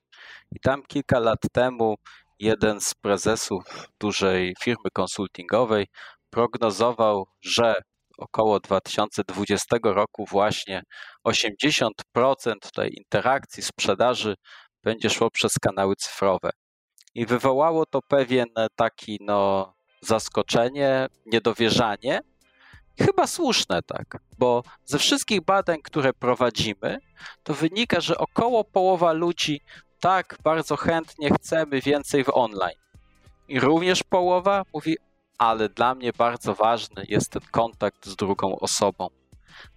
I 0.52 0.60
tam 0.60 0.82
kilka 0.82 1.18
lat 1.18 1.38
temu 1.52 1.94
jeden 2.38 2.80
z 2.80 2.94
prezesów 2.94 3.64
dużej 4.00 4.54
firmy 4.62 4.90
konsultingowej 4.92 5.86
prognozował, 6.30 7.26
że 7.42 7.74
około 8.18 8.60
2020 8.60 9.76
roku 9.84 10.26
właśnie 10.30 10.82
80% 11.28 11.90
tej 12.74 12.94
interakcji, 12.98 13.62
sprzedaży 13.62 14.34
będzie 14.84 15.10
szło 15.10 15.30
przez 15.30 15.52
kanały 15.52 15.94
cyfrowe. 15.96 16.50
I 17.14 17.26
wywołało 17.26 17.86
to 17.86 18.02
pewien 18.02 18.48
taki 18.76 19.18
no, 19.20 19.72
zaskoczenie, 20.00 21.08
niedowierzanie. 21.26 22.20
Chyba 23.00 23.26
słuszne 23.26 23.82
tak, 23.82 24.18
bo 24.38 24.62
ze 24.84 24.98
wszystkich 24.98 25.40
badań, 25.40 25.78
które 25.82 26.12
prowadzimy, 26.12 26.98
to 27.42 27.54
wynika, 27.54 28.00
że 28.00 28.18
około 28.18 28.64
połowa 28.64 29.12
ludzi 29.12 29.60
tak 30.00 30.36
bardzo 30.44 30.76
chętnie 30.76 31.30
chcemy 31.30 31.80
więcej 31.80 32.24
w 32.24 32.30
online. 32.34 32.78
I 33.48 33.60
również 33.60 34.02
połowa 34.02 34.62
mówi, 34.74 34.96
ale 35.38 35.68
dla 35.68 35.94
mnie 35.94 36.12
bardzo 36.12 36.54
ważny 36.54 37.04
jest 37.08 37.30
ten 37.30 37.42
kontakt 37.50 38.06
z 38.06 38.16
drugą 38.16 38.58
osobą. 38.58 39.08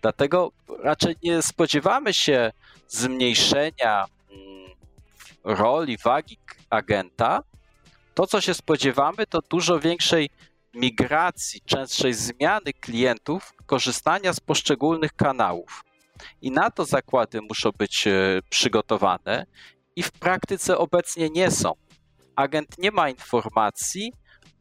Dlatego 0.01 0.51
raczej 0.79 1.15
nie 1.23 1.41
spodziewamy 1.41 2.13
się 2.13 2.51
zmniejszenia 2.87 4.05
roli, 5.43 5.97
wagi 5.97 6.37
agenta, 6.69 7.43
to 8.13 8.27
co 8.27 8.41
się 8.41 8.53
spodziewamy, 8.53 9.25
to 9.25 9.39
dużo 9.49 9.79
większej 9.79 10.29
migracji, 10.73 11.61
częstszej 11.65 12.13
zmiany 12.13 12.73
klientów, 12.73 13.53
korzystania 13.65 14.33
z 14.33 14.39
poszczególnych 14.39 15.13
kanałów. 15.13 15.83
I 16.41 16.51
na 16.51 16.71
to 16.71 16.85
zakłady 16.85 17.41
muszą 17.41 17.69
być 17.77 18.07
e, 18.07 18.11
przygotowane 18.49 19.45
i 19.95 20.03
w 20.03 20.11
praktyce 20.11 20.77
obecnie 20.77 21.29
nie 21.29 21.51
są. 21.51 21.73
Agent 22.35 22.77
nie 22.77 22.91
ma 22.91 23.09
informacji 23.09 24.13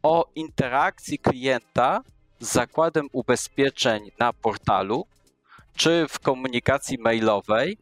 o 0.03 0.31
interakcji 0.35 1.19
klienta 1.19 2.03
z 2.41 2.53
zakładem 2.53 3.09
ubezpieczeń 3.13 4.11
na 4.19 4.33
portalu 4.33 5.07
czy 5.77 6.07
w 6.09 6.19
komunikacji 6.19 6.99
mailowej, 6.99 7.79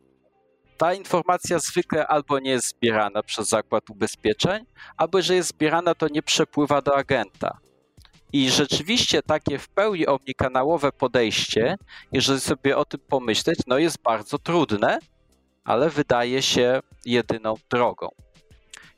ta 0.80 0.94
informacja 0.94 1.58
zwykle 1.58 2.06
albo 2.06 2.38
nie 2.38 2.50
jest 2.50 2.68
zbierana 2.68 3.22
przez 3.22 3.48
zakład 3.48 3.90
ubezpieczeń, 3.90 4.64
albo 4.96 5.22
że 5.22 5.34
jest 5.34 5.48
zbierana, 5.48 5.94
to 5.94 6.08
nie 6.08 6.22
przepływa 6.22 6.82
do 6.82 6.96
agenta. 6.96 7.58
I 8.32 8.50
rzeczywiście 8.50 9.22
takie 9.22 9.58
w 9.58 9.68
pełni 9.68 10.06
omnikanałowe 10.06 10.92
podejście, 10.92 11.76
jeżeli 12.12 12.40
sobie 12.40 12.76
o 12.76 12.84
tym 12.84 13.00
pomyśleć, 13.08 13.58
no 13.66 13.78
jest 13.78 14.02
bardzo 14.02 14.38
trudne, 14.38 14.98
ale 15.64 15.90
wydaje 15.90 16.42
się 16.42 16.80
jedyną 17.04 17.54
drogą. 17.70 18.08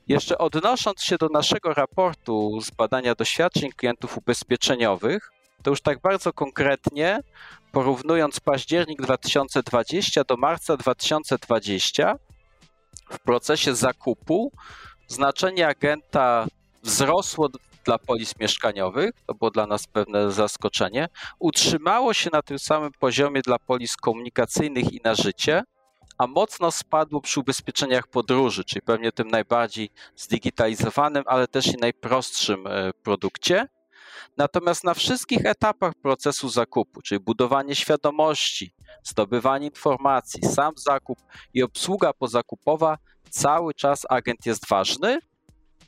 Jeszcze 0.09 0.39
odnosząc 0.39 1.03
się 1.03 1.17
do 1.17 1.29
naszego 1.29 1.75
raportu 1.75 2.61
z 2.61 2.71
badania 2.71 3.15
doświadczeń 3.15 3.73
klientów 3.73 4.19
ubezpieczeniowych, 4.19 5.33
to 5.63 5.71
już 5.71 5.81
tak 5.81 6.01
bardzo 6.01 6.33
konkretnie, 6.33 7.21
porównując 7.73 8.41
październik 8.41 9.03
2020 9.03 10.25
do 10.25 10.37
marca 10.37 10.77
2020, 10.77 12.15
w 13.11 13.19
procesie 13.19 13.75
zakupu 13.75 14.53
znaczenie 15.09 15.69
agenta 15.69 16.47
wzrosło 16.83 17.49
dla 17.85 17.99
polis 17.99 18.39
mieszkaniowych, 18.41 19.11
to 19.27 19.35
było 19.35 19.51
dla 19.51 19.67
nas 19.67 19.87
pewne 19.87 20.33
zaskoczenie, 20.33 21.09
utrzymało 21.39 22.15
się 22.15 22.31
na 22.33 22.43
tym 22.43 22.59
samym 22.59 22.93
poziomie 22.93 23.43
dla 23.43 23.59
polis 23.59 23.97
komunikacyjnych 23.97 24.93
i 24.93 25.01
na 25.05 25.15
życie, 25.15 25.63
a 26.19 26.27
mocno 26.27 26.71
spadło 26.71 27.21
przy 27.21 27.41
ubezpieczeniach 27.41 28.07
podróży, 28.07 28.65
czyli 28.65 28.83
pewnie 28.83 29.13
tym 29.13 29.29
najbardziej 29.29 29.91
zdigitalizowanym, 30.17 31.25
ale 31.27 31.49
też 31.49 31.67
i 31.67 31.77
najprostszym 31.77 32.67
e, 32.67 32.93
produkcie. 33.03 33.69
Natomiast 34.37 34.85
na 34.85 34.95
wszystkich 34.95 35.47
etapach 35.47 35.93
procesu 35.95 36.49
zakupu, 36.49 37.03
czyli 37.03 37.21
budowanie 37.21 37.75
świadomości, 37.75 38.75
zdobywanie 39.05 39.67
informacji, 39.67 40.43
sam 40.43 40.73
zakup 40.77 41.19
i 41.55 41.63
obsługa 41.63 42.13
pozakupowa, 42.13 42.99
cały 43.31 43.75
czas 43.75 44.07
agent 44.09 44.47
jest 44.47 44.69
ważny. 44.69 45.19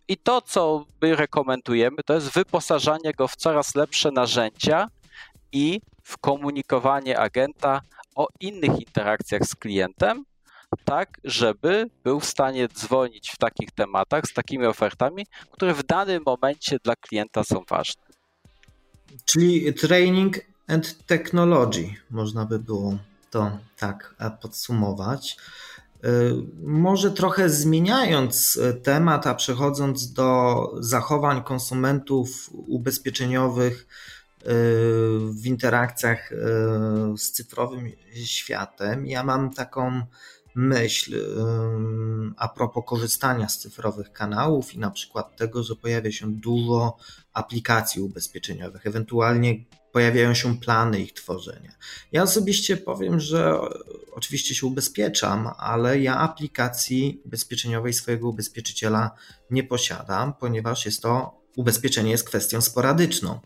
I 0.09 0.17
to, 0.17 0.43
co 0.43 0.87
my 1.03 1.17
rekomendujemy, 1.17 1.97
to 2.07 2.15
jest 2.15 2.29
wyposażanie 2.29 3.13
go 3.13 3.29
w 3.29 3.37
coraz 3.37 3.75
lepsze 3.75 4.11
narzędzia 4.11 4.89
i 5.53 5.81
w 6.03 6.19
komunikowanie 6.19 7.19
agenta 7.19 7.81
o 8.15 8.29
innych 8.41 8.81
interakcjach 8.81 9.43
z 9.43 9.55
klientem, 9.55 10.25
tak, 10.85 11.21
żeby 11.25 11.91
był 12.05 12.21
w 12.21 12.25
stanie 12.25 12.69
dzwonić 12.69 13.31
w 13.31 13.39
takich 13.39 13.71
tematach, 13.71 14.25
z 14.27 14.35
takimi 14.35 14.67
ofertami, 14.67 15.27
które 15.51 15.75
w 15.75 15.83
danym 15.83 16.23
momencie 16.27 16.79
dla 16.85 16.97
klienta 16.97 17.45
są 17.45 17.63
ważne. 17.69 18.14
Czyli 19.25 19.75
training 19.75 20.41
and 20.67 21.07
technology, 21.07 21.95
można 22.11 22.45
by 22.45 22.59
było 22.59 22.99
to 23.31 23.59
tak 23.79 24.15
podsumować. 24.43 25.37
Może 26.63 27.11
trochę 27.11 27.51
zmieniając 27.51 28.59
temat, 28.83 29.27
a 29.27 29.35
przechodząc 29.35 30.13
do 30.13 30.71
zachowań 30.81 31.43
konsumentów 31.43 32.51
ubezpieczeniowych 32.53 33.87
w 35.31 35.47
interakcjach 35.47 36.31
z 37.17 37.31
cyfrowym 37.33 37.93
światem, 38.25 39.07
ja 39.07 39.23
mam 39.23 39.55
taką 39.55 40.03
myśl 40.55 41.37
a 42.37 42.49
propos 42.49 42.85
korzystania 42.87 43.49
z 43.49 43.59
cyfrowych 43.59 44.13
kanałów 44.13 44.75
i 44.75 44.79
na 44.79 44.91
przykład 44.91 45.37
tego, 45.37 45.63
że 45.63 45.77
pojawia 45.77 46.13
się 46.13 46.33
dużo 46.33 46.97
aplikacji 47.33 48.03
ubezpieczeniowych, 48.03 48.87
ewentualnie 48.87 49.65
pojawiają 49.93 50.35
się 50.35 50.59
plany 50.59 51.01
ich 51.01 51.13
tworzenia. 51.13 51.73
Ja 52.13 52.23
osobiście 52.23 52.77
powiem, 52.77 53.21
że 53.21 53.59
oczywiście 54.13 54.55
się 54.55 54.67
ubezpieczam, 54.67 55.51
ale 55.59 56.01
ja 56.01 56.19
aplikacji 56.19 57.23
ubezpieczeniowej 57.25 57.93
swojego 57.93 58.29
ubezpieczyciela 58.29 59.11
nie 59.51 59.65
posiadam, 59.65 60.35
ponieważ 60.35 60.87
jest 60.87 61.03
to 61.03 61.41
ubezpieczenie 61.57 62.11
jest 62.11 62.25
kwestią 62.25 62.61
sporadyczną. 62.61 63.41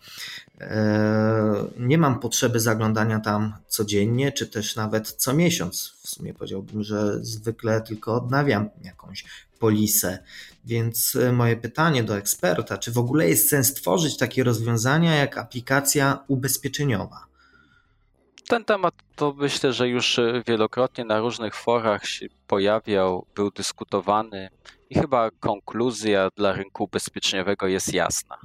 E, 0.60 1.68
nie 1.78 1.98
mam 1.98 2.20
potrzeby 2.20 2.60
zaglądania 2.60 3.20
tam 3.20 3.54
codziennie, 3.68 4.32
czy 4.32 4.46
też 4.46 4.76
nawet 4.76 5.08
co 5.08 5.34
miesiąc. 5.34 5.94
W 6.02 6.08
sumie 6.08 6.34
powiedziałbym, 6.34 6.82
że 6.82 7.24
zwykle 7.24 7.80
tylko 7.80 8.14
odnawiam 8.14 8.70
jakąś 8.82 9.24
polisę. 9.58 10.18
Więc 10.64 11.16
e, 11.16 11.32
moje 11.32 11.56
pytanie 11.56 12.02
do 12.02 12.16
eksperta, 12.16 12.78
czy 12.78 12.92
w 12.92 12.98
ogóle 12.98 13.28
jest 13.28 13.48
sens 13.48 13.74
tworzyć 13.74 14.16
takie 14.16 14.44
rozwiązania 14.44 15.14
jak 15.14 15.38
aplikacja 15.38 16.24
ubezpieczeniowa? 16.28 17.26
Ten 18.48 18.64
temat 18.64 18.94
to 19.16 19.34
myślę, 19.36 19.72
że 19.72 19.88
już 19.88 20.18
e, 20.18 20.42
wielokrotnie 20.46 21.04
na 21.04 21.20
różnych 21.20 21.54
forach 21.54 22.06
się 22.06 22.26
pojawiał, 22.46 23.26
był 23.34 23.50
dyskutowany 23.50 24.48
i 24.90 24.94
chyba 24.94 25.30
konkluzja 25.30 26.28
dla 26.36 26.52
rynku 26.52 26.84
ubezpieczeniowego 26.84 27.66
jest 27.66 27.94
jasna. 27.94 28.38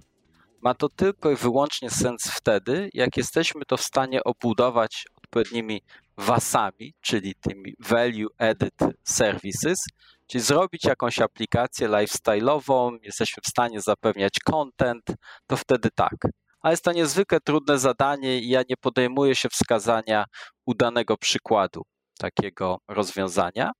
Ma 0.63 0.74
to 0.74 0.89
tylko 0.89 1.32
i 1.32 1.36
wyłącznie 1.36 1.89
sens 1.89 2.24
wtedy, 2.24 2.89
jak 2.93 3.17
jesteśmy 3.17 3.65
to 3.67 3.77
w 3.77 3.82
stanie 3.82 4.24
obudować 4.24 5.05
odpowiednimi 5.15 5.82
wasami, 6.17 6.93
czyli 7.01 7.36
tymi 7.36 7.74
value 7.79 8.27
added 8.38 8.74
services, 9.03 9.79
czyli 10.27 10.43
zrobić 10.43 10.86
jakąś 10.86 11.20
aplikację 11.20 11.89
lifestyle'ową, 11.89 12.98
jesteśmy 13.01 13.41
w 13.46 13.50
stanie 13.50 13.82
zapewniać 13.82 14.34
content, 14.46 15.03
to 15.48 15.58
wtedy 15.58 15.89
tak. 15.96 16.15
Ale 16.62 16.74
jest 16.74 16.84
to 16.84 16.91
niezwykle 16.91 17.39
trudne 17.39 17.79
zadanie 17.79 18.39
i 18.39 18.50
ja 18.50 18.62
nie 18.70 18.77
podejmuję 18.77 19.36
się 19.36 19.50
wskazania 19.50 20.25
udanego 20.65 21.17
przykładu 21.17 21.82
takiego 22.20 22.77
rozwiązania. 22.88 23.72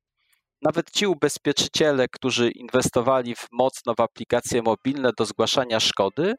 Nawet 0.64 0.92
ci 0.92 1.08
ubezpieczyciele, 1.08 2.08
którzy 2.08 2.52
inwestowali 2.52 3.36
w 3.36 3.48
mocno 3.52 3.96
w 3.96 4.00
aplikacje 4.00 4.62
mobilne 4.62 5.12
do 5.18 5.26
zgłaszania 5.26 5.80
szkody, 5.80 6.36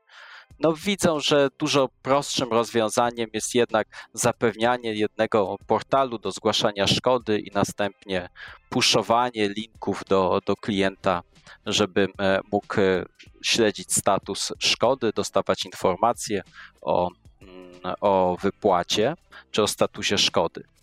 no 0.59 0.73
widzą, 0.73 1.21
że 1.21 1.49
dużo 1.59 1.89
prostszym 2.03 2.51
rozwiązaniem 2.51 3.31
jest 3.33 3.55
jednak 3.55 4.09
zapewnianie 4.13 4.95
jednego 4.95 5.57
portalu 5.67 6.19
do 6.19 6.31
zgłaszania 6.31 6.87
szkody 6.87 7.39
i 7.39 7.51
następnie 7.55 8.29
puszowanie 8.69 9.49
linków 9.49 10.03
do, 10.09 10.41
do 10.47 10.57
klienta, 10.57 11.23
żeby 11.67 12.09
e, 12.21 12.41
mógł 12.53 12.81
e, 12.81 13.05
śledzić 13.43 13.93
status 13.93 14.53
szkody, 14.59 15.13
dostawać 15.15 15.65
informacje 15.65 16.43
o, 16.81 17.11
mm, 17.43 17.95
o 18.01 18.37
wypłacie 18.43 19.15
czy 19.51 19.63
o 19.63 19.67
statusie 19.67 20.19
szkody. 20.19 20.74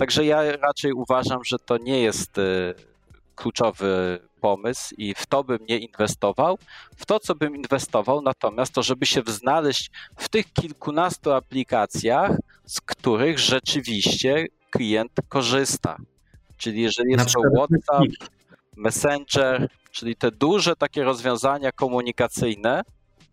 Także 0.00 0.24
ja 0.24 0.56
raczej 0.56 0.92
uważam, 0.92 1.44
że 1.44 1.58
to 1.58 1.78
nie 1.78 2.00
jest 2.00 2.38
e, 2.38 2.42
kluczowy 3.34 4.18
pomysł 4.40 4.94
i 4.98 5.14
w 5.14 5.26
to 5.26 5.44
bym 5.44 5.58
nie 5.68 5.78
inwestował. 5.78 6.58
W 6.96 7.06
to, 7.06 7.20
co 7.20 7.34
bym 7.34 7.56
inwestował, 7.56 8.22
natomiast 8.22 8.72
to, 8.72 8.82
żeby 8.82 9.06
się 9.06 9.22
znaleźć 9.26 9.90
w 10.16 10.28
tych 10.28 10.52
kilkunastu 10.52 11.32
aplikacjach, 11.32 12.30
z 12.64 12.80
których 12.80 13.38
rzeczywiście 13.38 14.46
klient 14.70 15.12
korzysta. 15.28 15.96
Czyli 16.56 16.82
jeżeli 16.82 17.12
jest 17.12 17.34
to 17.34 17.40
WhatsApp, 17.56 18.30
Messenger, 18.76 19.68
czyli 19.90 20.16
te 20.16 20.30
duże 20.30 20.76
takie 20.76 21.04
rozwiązania 21.04 21.72
komunikacyjne, 21.72 22.82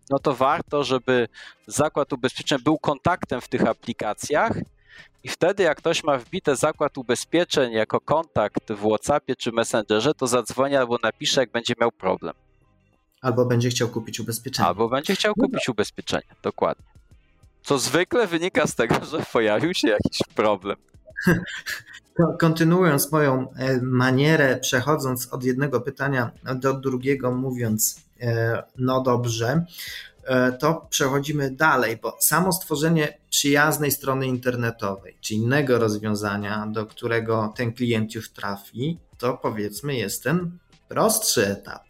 no 0.10 0.20
to 0.20 0.34
warto, 0.34 0.84
żeby 0.84 1.28
zakład 1.68 2.14
ubezpieczeń 2.14 2.58
był 2.64 2.78
kontaktem 2.78 3.42
w 3.42 3.48
tych 3.48 3.68
aplikacjach 3.68 4.52
i 5.28 5.30
wtedy, 5.30 5.64
jak 5.64 5.78
ktoś 5.78 6.04
ma 6.04 6.18
wbite 6.18 6.56
zakład 6.56 6.98
ubezpieczeń 6.98 7.74
jako 7.74 8.00
kontakt 8.00 8.72
w 8.74 8.88
WhatsAppie 8.88 9.36
czy 9.36 9.52
Messengerze, 9.52 10.14
to 10.14 10.28
zadzwoni 10.28 10.76
albo 10.76 10.98
napisze, 11.04 11.42
jak 11.42 11.52
będzie 11.52 11.74
miał 11.82 11.92
problem. 11.92 12.34
Albo 13.22 13.46
będzie 13.46 13.70
chciał 13.70 13.90
kupić 13.90 14.20
ubezpieczenie. 14.20 14.68
Albo 14.68 14.90
będzie 14.90 15.16
chciał 15.16 15.34
no 15.38 15.46
kupić 15.46 15.70
ubezpieczenie, 15.70 16.36
dokładnie. 16.44 16.86
Co 17.64 17.80
zwykle 17.80 18.28
wynika 18.28 18.68
z 18.68 18.76
tego, 18.76 19.06
że 19.06 19.20
pojawił 19.34 19.74
się 19.74 19.88
jakiś 19.88 20.20
problem. 20.36 20.76
Kontynuując 22.40 23.12
moją 23.12 23.52
e, 23.54 23.82
manierę, 23.82 24.58
przechodząc 24.58 25.34
od 25.34 25.44
jednego 25.44 25.82
pytania 25.82 26.32
do 26.56 26.74
drugiego, 26.74 27.32
mówiąc, 27.32 28.02
e, 28.22 28.64
no 28.78 29.02
dobrze, 29.02 29.66
to 30.60 30.88
przechodzimy 30.90 31.52
dalej, 31.52 31.98
bo 32.02 32.18
samo 32.20 32.54
stworzenie 32.54 33.18
przyjaznej 33.30 33.92
strony 33.92 34.28
internetowej, 34.28 35.18
czy 35.22 35.34
innego 35.34 35.80
rozwiązania, 35.80 36.68
do 36.72 36.86
którego 36.86 37.54
ten 37.56 37.74
klient 37.74 38.16
już 38.16 38.32
trafi, 38.32 38.98
to 39.18 39.38
powiedzmy 39.38 39.96
jest 39.96 40.24
ten 40.24 40.58
prostszy 40.88 41.48
etap, 41.48 41.84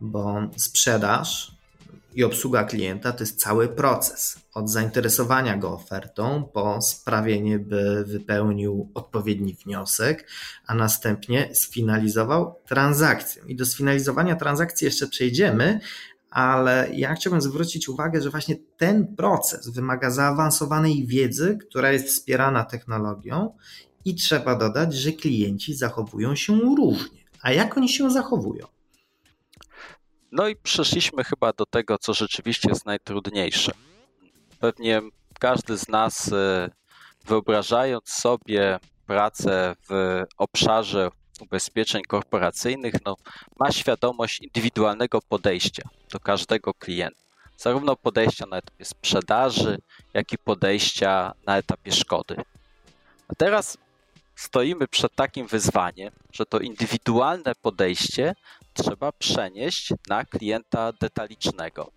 bo 0.00 0.40
sprzedaż 0.56 1.52
i 2.14 2.24
obsługa 2.24 2.64
klienta 2.64 3.12
to 3.12 3.22
jest 3.22 3.40
cały 3.40 3.68
proces. 3.68 4.36
Od 4.54 4.70
zainteresowania 4.70 5.56
go 5.56 5.72
ofertą, 5.72 6.44
po 6.52 6.82
sprawienie, 6.82 7.58
by 7.58 8.04
wypełnił 8.04 8.90
odpowiedni 8.94 9.56
wniosek, 9.64 10.28
a 10.66 10.74
następnie 10.74 11.54
sfinalizował 11.54 12.54
transakcję. 12.66 13.42
I 13.46 13.56
do 13.56 13.66
sfinalizowania 13.66 14.36
transakcji 14.36 14.84
jeszcze 14.84 15.06
przejdziemy, 15.06 15.80
ale 16.32 16.90
ja 16.92 17.14
chciałbym 17.14 17.40
zwrócić 17.40 17.88
uwagę, 17.88 18.20
że 18.20 18.30
właśnie 18.30 18.56
ten 18.76 19.16
proces 19.16 19.68
wymaga 19.68 20.10
zaawansowanej 20.10 21.06
wiedzy, 21.06 21.58
która 21.68 21.92
jest 21.92 22.06
wspierana 22.08 22.64
technologią 22.64 23.56
i 24.04 24.14
trzeba 24.14 24.56
dodać, 24.56 24.94
że 24.94 25.12
klienci 25.12 25.74
zachowują 25.74 26.34
się 26.34 26.60
różnie. 26.60 27.24
A 27.42 27.52
jak 27.52 27.76
oni 27.76 27.88
się 27.88 28.10
zachowują? 28.10 28.66
No 30.32 30.48
i 30.48 30.56
przeszliśmy 30.56 31.24
chyba 31.24 31.52
do 31.52 31.66
tego, 31.66 31.98
co 31.98 32.14
rzeczywiście 32.14 32.68
jest 32.68 32.86
najtrudniejsze. 32.86 33.72
Pewnie 34.60 35.02
każdy 35.40 35.78
z 35.78 35.88
nas, 35.88 36.32
e, 36.32 36.70
wyobrażając 37.26 38.08
sobie 38.08 38.78
pracę 39.06 39.76
w 39.88 40.22
obszarze 40.38 41.10
ubezpieczeń 41.40 42.02
korporacyjnych 42.02 42.94
no, 43.04 43.16
ma 43.58 43.72
świadomość 43.72 44.40
indywidualnego 44.40 45.22
podejścia 45.28 45.82
do 46.12 46.20
każdego 46.20 46.74
klienta. 46.74 47.22
Zarówno 47.56 47.96
podejścia 47.96 48.46
na 48.46 48.56
etapie 48.56 48.84
sprzedaży, 48.84 49.78
jak 50.14 50.32
i 50.32 50.38
podejścia 50.38 51.32
na 51.46 51.58
etapie 51.58 51.92
szkody. 51.92 52.36
A 53.28 53.34
teraz 53.34 53.78
stoimy 54.36 54.88
przed 54.88 55.14
takim 55.14 55.46
wyzwaniem, 55.46 56.10
że 56.32 56.46
to 56.46 56.58
indywidualne 56.58 57.52
podejście 57.62 58.34
trzeba 58.74 59.12
przenieść 59.12 59.92
na 60.08 60.24
klienta 60.24 60.92
detalicznego. 60.92 61.90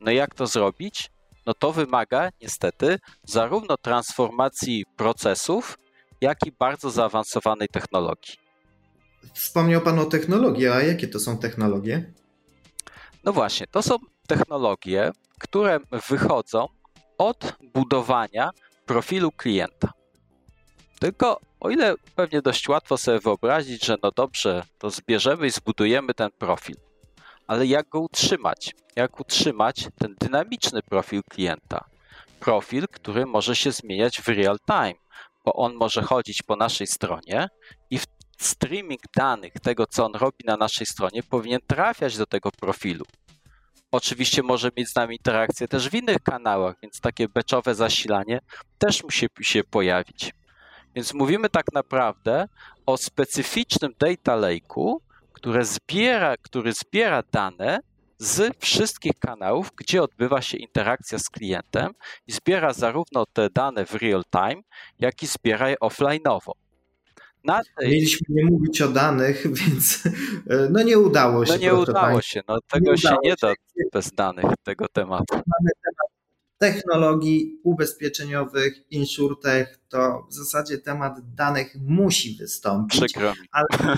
No 0.00 0.10
i 0.10 0.16
jak 0.16 0.34
to 0.34 0.46
zrobić? 0.46 1.10
No 1.46 1.54
to 1.54 1.72
wymaga 1.72 2.28
niestety 2.40 2.98
zarówno 3.24 3.76
transformacji 3.76 4.84
procesów, 4.96 5.78
jak 6.20 6.46
i 6.46 6.52
bardzo 6.52 6.90
zaawansowanej 6.90 7.68
technologii. 7.68 8.49
Wspomniał 9.34 9.80
Pan 9.80 9.98
o 9.98 10.04
technologii, 10.04 10.68
a 10.68 10.82
jakie 10.82 11.08
to 11.08 11.20
są 11.20 11.38
technologie? 11.38 12.12
No 13.24 13.32
właśnie, 13.32 13.66
to 13.66 13.82
są 13.82 13.96
technologie, 14.26 15.10
które 15.38 15.80
wychodzą 16.08 16.66
od 17.18 17.56
budowania 17.74 18.50
profilu 18.86 19.32
klienta. 19.32 19.92
Tylko 21.00 21.40
o 21.60 21.70
ile 21.70 21.94
pewnie 22.14 22.42
dość 22.42 22.68
łatwo 22.68 22.98
sobie 22.98 23.18
wyobrazić, 23.18 23.84
że 23.84 23.96
no 24.02 24.10
dobrze, 24.10 24.62
to 24.78 24.90
zbierzemy 24.90 25.46
i 25.46 25.50
zbudujemy 25.50 26.14
ten 26.14 26.30
profil, 26.38 26.76
ale 27.46 27.66
jak 27.66 27.88
go 27.88 28.00
utrzymać? 28.00 28.74
Jak 28.96 29.20
utrzymać 29.20 29.88
ten 29.98 30.14
dynamiczny 30.20 30.82
profil 30.82 31.22
klienta? 31.30 31.84
Profil, 32.40 32.88
który 32.88 33.26
może 33.26 33.56
się 33.56 33.72
zmieniać 33.72 34.20
w 34.20 34.28
real 34.28 34.58
time, 34.66 34.94
bo 35.44 35.52
on 35.52 35.74
może 35.74 36.02
chodzić 36.02 36.42
po 36.42 36.56
naszej 36.56 36.86
stronie 36.86 37.48
i 37.90 37.98
w 37.98 38.06
streaming 38.42 39.00
danych 39.16 39.52
tego, 39.52 39.86
co 39.86 40.04
on 40.04 40.12
robi 40.14 40.44
na 40.44 40.56
naszej 40.56 40.86
stronie, 40.86 41.22
powinien 41.22 41.60
trafiać 41.66 42.16
do 42.16 42.26
tego 42.26 42.50
profilu. 42.50 43.04
oczywiście 43.90 44.42
może 44.42 44.70
mieć 44.76 44.88
z 44.88 44.94
nami 44.94 45.16
interakcję 45.16 45.68
też 45.68 45.88
w 45.88 45.94
innych 45.94 46.22
kanałach, 46.22 46.76
więc 46.82 47.00
takie 47.00 47.28
beczowe 47.28 47.74
zasilanie 47.74 48.40
też 48.78 49.04
musi 49.04 49.26
się 49.40 49.64
pojawić. 49.64 50.32
Więc 50.94 51.14
mówimy 51.14 51.48
tak 51.48 51.72
naprawdę 51.72 52.48
o 52.86 52.96
specyficznym 52.96 53.92
data 53.98 54.36
lake'u, 54.36 54.96
zbiera, 55.62 56.36
który 56.36 56.72
zbiera 56.72 57.22
dane 57.32 57.80
z 58.18 58.56
wszystkich 58.58 59.12
kanałów, 59.18 59.70
gdzie 59.76 60.02
odbywa 60.02 60.42
się 60.42 60.56
interakcja 60.58 61.18
z 61.18 61.28
klientem 61.30 61.92
i 62.26 62.32
zbiera 62.32 62.72
zarówno 62.72 63.26
te 63.26 63.50
dane 63.50 63.86
w 63.86 63.94
real 63.94 64.22
time, 64.30 64.62
jak 64.98 65.22
i 65.22 65.26
zbiera 65.26 65.68
je 65.68 65.76
offline'owo. 65.76 66.52
Tej... 67.78 67.90
Mieliśmy 67.90 68.26
nie 68.30 68.44
mówić 68.44 68.82
o 68.82 68.88
danych, 68.88 69.46
więc 69.60 70.02
e, 70.50 70.68
no 70.70 70.82
nie 70.82 70.98
udało 70.98 71.46
się. 71.46 71.52
No 71.52 71.58
nie 71.58 71.74
udało 71.74 72.20
się, 72.22 72.40
no 72.48 72.58
tego 72.72 72.90
nie 72.90 72.98
się 72.98 73.16
nie 73.24 73.34
da 73.42 73.54
bez 73.92 74.12
danych 74.12 74.52
tego 74.62 74.88
tematu. 74.88 75.34
Mamy 75.34 75.70
temat 75.82 76.10
technologii 76.58 77.60
ubezpieczeniowych, 77.62 78.90
insurtech, 78.90 79.80
to 79.88 80.26
w 80.30 80.34
zasadzie 80.34 80.78
temat 80.78 81.34
danych 81.34 81.74
musi 81.80 82.36
wystąpić. 82.36 83.00
Przykro 83.00 83.30
mi. 83.30 83.48
Ale 83.52 83.66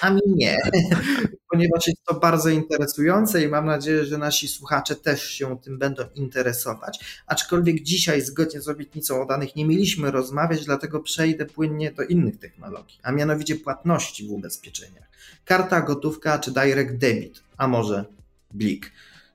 a 0.00 0.10
mi 0.10 0.20
nie, 0.26 0.58
ponieważ 1.50 1.86
jest 1.86 2.04
to 2.04 2.14
bardzo 2.14 2.48
interesujące 2.48 3.42
i 3.42 3.48
mam 3.48 3.66
nadzieję, 3.66 4.04
że 4.04 4.18
nasi 4.18 4.48
słuchacze 4.48 4.96
też 4.96 5.22
się 5.30 5.58
tym 5.58 5.78
będą 5.78 6.02
interesować. 6.14 7.22
Aczkolwiek 7.26 7.82
dzisiaj, 7.82 8.20
zgodnie 8.20 8.60
z 8.60 8.68
obietnicą 8.68 9.22
o 9.22 9.26
danych, 9.26 9.56
nie 9.56 9.64
mieliśmy 9.64 10.10
rozmawiać, 10.10 10.64
dlatego 10.64 11.00
przejdę 11.00 11.46
płynnie 11.46 11.92
do 11.92 12.02
innych 12.02 12.38
technologii, 12.38 12.98
a 13.02 13.12
mianowicie 13.12 13.56
płatności 13.56 14.28
w 14.28 14.32
ubezpieczeniach. 14.32 15.10
Karta 15.44 15.80
gotówka 15.80 16.38
czy 16.38 16.52
direct 16.52 16.96
debit, 16.96 17.42
a 17.56 17.68
może 17.68 18.04
blik. 18.50 18.92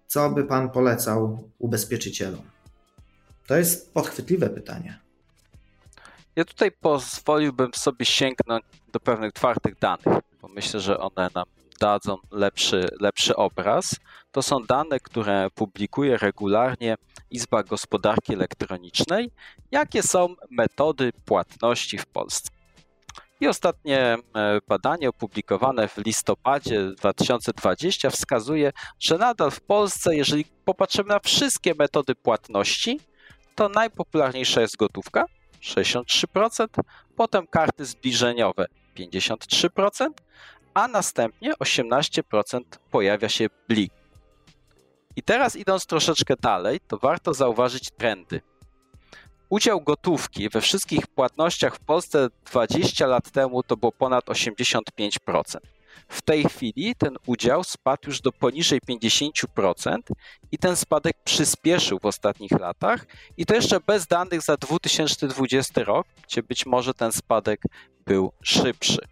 Co 0.07 0.29
by 0.29 0.43
Pan 0.43 0.69
polecał 0.69 1.49
ubezpieczycielom? 1.59 2.41
To 3.47 3.57
jest 3.57 3.93
podchwytliwe 3.93 4.49
pytanie. 4.49 5.06
Ja 6.37 6.45
tutaj 6.45 6.71
pozwoliłbym 6.71 7.73
sobie 7.73 8.05
sięgnąć 8.05 8.65
do 8.93 8.99
pewnych 8.99 9.33
twardych 9.33 9.79
danych, 9.79 10.21
bo 10.41 10.47
myślę, 10.47 10.79
że 10.79 10.99
one 10.99 11.29
nam 11.35 11.45
dadzą 11.79 12.17
lepszy, 12.31 12.89
lepszy 12.99 13.35
obraz. 13.35 13.95
To 14.31 14.41
są 14.41 14.63
dane, 14.63 14.99
które 14.99 15.49
publikuje 15.55 16.17
regularnie 16.17 16.95
Izba 17.31 17.63
Gospodarki 17.63 18.33
Elektronicznej, 18.33 19.31
jakie 19.71 20.03
są 20.03 20.35
metody 20.51 21.11
płatności 21.25 21.97
w 21.97 22.05
Polsce. 22.05 22.49
I 23.39 23.47
ostatnie 23.47 23.99
e, 23.99 24.17
badanie 24.67 25.09
opublikowane 25.09 25.87
w 25.87 25.97
listopadzie 25.97 26.91
2020 26.97 28.09
wskazuje, 28.09 28.71
że 28.99 29.17
nadal 29.17 29.51
w 29.51 29.61
Polsce, 29.61 30.15
jeżeli 30.15 30.45
popatrzymy 30.65 31.09
na 31.09 31.19
wszystkie 31.19 31.73
metody 31.75 32.15
płatności, 32.15 32.99
to 33.55 33.69
najpopularniejsza 33.69 34.61
jest 34.61 34.77
gotówka 34.77 35.25
63%, 35.61 36.67
potem 37.15 37.47
karty 37.47 37.85
zbliżeniowe 37.85 38.65
53%, 38.97 40.07
a 40.73 40.87
następnie 40.87 41.53
18% 41.53 42.61
pojawia 42.91 43.29
się 43.29 43.47
blik. 43.67 43.93
I 45.15 45.23
teraz 45.23 45.55
idąc 45.55 45.85
troszeczkę 45.85 46.35
dalej, 46.41 46.79
to 46.87 46.97
warto 46.97 47.33
zauważyć 47.33 47.91
trendy. 47.91 48.41
Udział 49.49 49.81
gotówki 49.81 50.49
we 50.49 50.61
wszystkich 50.61 51.07
płatnościach 51.07 51.75
w 51.75 51.79
Polsce 51.79 52.27
20 52.45 53.07
lat 53.07 53.31
temu 53.31 53.63
to 53.63 53.77
było 53.77 53.91
ponad 53.91 54.25
85%. 54.25 55.57
W 56.07 56.21
tej 56.21 56.43
chwili 56.43 56.95
ten 56.95 57.17
udział 57.25 57.63
spadł 57.63 58.01
już 58.07 58.21
do 58.21 58.31
poniżej 58.31 58.79
50% 58.89 59.97
i 60.51 60.57
ten 60.57 60.75
spadek 60.75 61.15
przyspieszył 61.23 61.99
w 61.99 62.05
ostatnich 62.05 62.51
latach 62.51 63.05
i 63.37 63.45
to 63.45 63.55
jeszcze 63.55 63.79
bez 63.79 64.07
danych 64.07 64.41
za 64.41 64.57
2020 64.57 65.83
rok, 65.83 66.07
gdzie 66.27 66.43
być 66.43 66.65
może 66.65 66.93
ten 66.93 67.11
spadek 67.11 67.61
był 68.05 68.31
szybszy. 68.43 69.07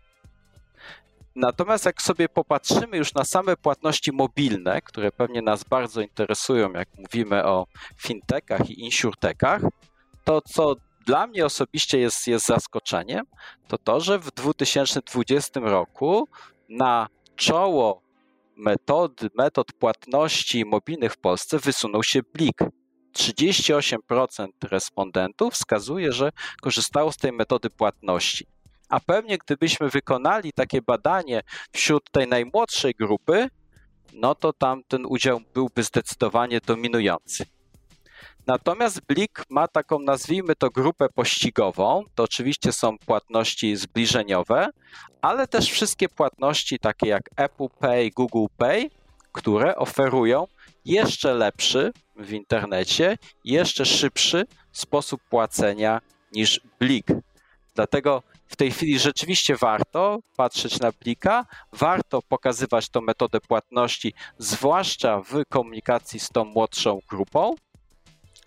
Natomiast 1.35 1.85
jak 1.85 2.01
sobie 2.01 2.29
popatrzymy 2.29 2.97
już 2.97 3.13
na 3.13 3.23
same 3.23 3.57
płatności 3.57 4.11
mobilne, 4.11 4.81
które 4.81 5.11
pewnie 5.11 5.41
nas 5.41 5.63
bardzo 5.63 6.01
interesują, 6.01 6.73
jak 6.73 6.87
mówimy 6.97 7.45
o 7.45 7.67
fintechach 7.97 8.69
i 8.69 8.81
insurtechach, 8.81 9.61
to 10.23 10.41
co 10.41 10.75
dla 11.05 11.27
mnie 11.27 11.45
osobiście 11.45 11.99
jest, 11.99 12.27
jest 12.27 12.45
zaskoczeniem, 12.45 13.25
to 13.67 13.77
to, 13.77 13.99
że 13.99 14.19
w 14.19 14.31
2020 14.31 15.59
roku 15.59 16.27
na 16.69 17.07
czoło 17.35 18.01
metod, 18.55 19.21
metod 19.35 19.73
płatności 19.73 20.65
mobilnych 20.65 21.13
w 21.13 21.17
Polsce 21.17 21.59
wysunął 21.59 22.03
się 22.03 22.21
Blik. 22.33 22.57
38% 23.17 24.47
respondentów 24.63 25.53
wskazuje, 25.53 26.11
że 26.11 26.31
korzystało 26.61 27.11
z 27.11 27.17
tej 27.17 27.31
metody 27.31 27.69
płatności. 27.69 28.47
A 28.89 28.99
pewnie 28.99 29.37
gdybyśmy 29.37 29.89
wykonali 29.89 30.51
takie 30.53 30.81
badanie 30.81 31.41
wśród 31.71 32.11
tej 32.11 32.27
najmłodszej 32.27 32.93
grupy, 32.93 33.49
no 34.13 34.35
to 34.35 34.53
tam 34.53 34.83
ten 34.87 35.05
udział 35.05 35.41
byłby 35.53 35.83
zdecydowanie 35.83 36.59
dominujący. 36.65 37.45
Natomiast 38.47 39.01
Blik 39.07 39.43
ma 39.49 39.67
taką, 39.67 39.99
nazwijmy 39.99 40.55
to, 40.55 40.69
grupę 40.69 41.09
pościgową. 41.09 42.03
To 42.15 42.23
oczywiście 42.23 42.73
są 42.73 42.97
płatności 42.97 43.75
zbliżeniowe, 43.75 44.69
ale 45.21 45.47
też 45.47 45.71
wszystkie 45.71 46.09
płatności 46.09 46.79
takie 46.79 47.07
jak 47.07 47.29
Apple 47.35 47.69
Pay, 47.79 48.09
Google 48.15 48.45
Pay, 48.57 48.89
które 49.31 49.75
oferują 49.75 50.47
jeszcze 50.85 51.33
lepszy 51.33 51.93
w 52.15 52.33
internecie, 52.33 53.17
jeszcze 53.45 53.85
szybszy 53.85 54.45
sposób 54.71 55.21
płacenia 55.29 56.01
niż 56.31 56.61
Blik. 56.79 57.07
Dlatego 57.75 58.23
w 58.47 58.55
tej 58.55 58.71
chwili 58.71 58.99
rzeczywiście 58.99 59.55
warto 59.55 60.19
patrzeć 60.37 60.79
na 60.79 60.91
Blika, 60.91 61.45
warto 61.73 62.21
pokazywać 62.21 62.89
tą 62.89 63.01
metodę 63.01 63.39
płatności, 63.39 64.13
zwłaszcza 64.37 65.21
w 65.21 65.45
komunikacji 65.49 66.19
z 66.19 66.29
tą 66.29 66.45
młodszą 66.45 66.99
grupą, 67.09 67.55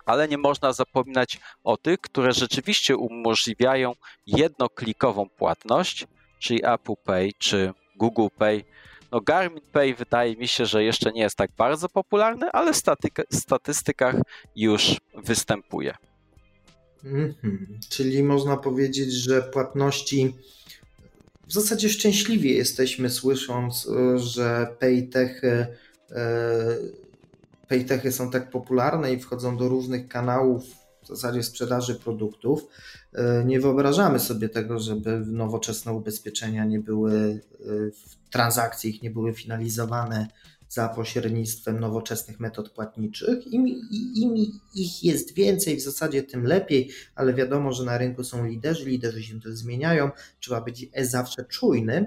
ale 0.09 0.29
nie 0.29 0.38
można 0.38 0.73
zapominać 0.73 1.40
o 1.64 1.77
tych, 1.77 2.01
które 2.01 2.33
rzeczywiście 2.33 2.97
umożliwiają 2.97 3.92
jednoklikową 4.27 5.29
płatność, 5.29 6.07
czyli 6.38 6.64
Apple 6.64 6.94
Pay 7.05 7.31
czy 7.38 7.73
Google 7.97 8.27
Pay. 8.38 8.64
No 9.12 9.21
Garmin 9.21 9.61
Pay 9.73 9.94
wydaje 9.94 10.37
mi 10.37 10.49
się, 10.49 10.66
że 10.66 10.85
jeszcze 10.85 11.12
nie 11.12 11.21
jest 11.23 11.37
tak 11.37 11.51
bardzo 11.57 11.88
popularny, 11.88 12.51
ale 12.51 12.73
w 12.73 13.37
statystykach 13.37 14.14
już 14.57 15.01
występuje. 15.25 15.94
Mm-hmm. 17.05 17.59
Czyli 17.90 18.23
można 18.23 18.57
powiedzieć, 18.57 19.12
że 19.12 19.42
płatności 19.42 20.35
w 21.47 21.53
zasadzie 21.53 21.88
szczęśliwie 21.88 22.53
jesteśmy 22.53 23.11
słysząc, 23.11 23.88
że 24.16 24.77
Paytech 24.81 25.42
paytechy 27.68 28.12
są 28.12 28.31
tak 28.31 28.50
popularne 28.50 29.12
i 29.12 29.20
wchodzą 29.20 29.57
do 29.57 29.68
różnych 29.68 30.09
kanałów 30.09 30.64
w 31.02 31.07
zasadzie 31.09 31.42
sprzedaży 31.42 31.94
produktów, 31.94 32.66
e, 33.12 33.44
nie 33.44 33.61
wyobrażamy 33.61 34.20
sobie 34.20 34.48
tego, 34.48 34.78
żeby 34.78 35.22
nowoczesne 35.26 35.92
ubezpieczenia 35.92 36.64
nie 36.64 36.81
były, 36.81 37.12
e, 37.12 37.66
transakcje 38.31 38.90
ich 38.90 39.02
nie 39.02 39.11
były 39.11 39.35
finalizowane 39.35 40.26
za 40.68 40.88
pośrednictwem 40.88 41.81
nowoczesnych 41.81 42.40
metod 42.40 42.70
płatniczych. 42.70 43.46
Im, 43.46 43.66
Im 44.14 44.37
ich 44.74 45.04
jest 45.04 45.35
więcej, 45.35 45.76
w 45.76 45.83
zasadzie 45.83 46.22
tym 46.22 46.44
lepiej, 46.44 46.90
ale 47.14 47.35
wiadomo, 47.35 47.72
że 47.72 47.85
na 47.85 47.98
rynku 47.98 48.24
są 48.24 48.46
liderzy, 48.46 48.85
liderzy 48.85 49.22
się 49.22 49.40
też 49.40 49.54
zmieniają, 49.54 50.11
trzeba 50.40 50.61
być 50.61 50.87
zawsze 51.02 51.44
czujnym, 51.44 52.07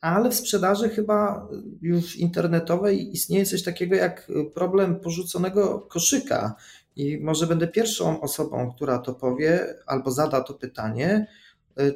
ale 0.00 0.30
w 0.30 0.34
sprzedaży 0.34 0.88
chyba 0.88 1.48
już 1.82 2.16
internetowej 2.16 3.12
istnieje 3.12 3.46
coś 3.46 3.62
takiego 3.62 3.96
jak 3.96 4.28
problem 4.54 5.00
porzuconego 5.00 5.80
koszyka. 5.80 6.54
I 6.96 7.18
może 7.18 7.46
będę 7.46 7.68
pierwszą 7.68 8.20
osobą, 8.20 8.72
która 8.76 8.98
to 8.98 9.14
powie 9.14 9.74
albo 9.86 10.10
zada 10.10 10.40
to 10.40 10.54
pytanie, 10.54 11.26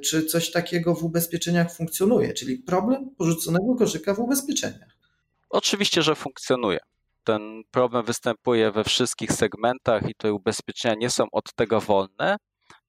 czy 0.05 0.27
coś 0.27 0.51
takiego 0.51 0.95
w 0.95 1.05
ubezpieczeniach 1.05 1.75
funkcjonuje, 1.75 2.33
czyli 2.33 2.59
problem 2.59 3.11
porzuconego 3.19 3.75
koszyka 3.75 4.15
w 4.15 4.19
ubezpieczeniach. 4.19 4.97
Oczywiście, 5.51 6.03
że 6.03 6.15
funkcjonuje. 6.15 6.79
Ten 7.25 7.63
problem 7.71 8.05
występuje 8.05 8.71
we 8.71 8.85
wszystkich 8.85 9.33
segmentach 9.33 10.09
i 10.09 10.15
te 10.15 10.33
ubezpieczenia 10.33 10.95
nie 10.95 11.11
są 11.11 11.25
od 11.33 11.55
tego 11.55 11.81
wolne. 11.81 12.37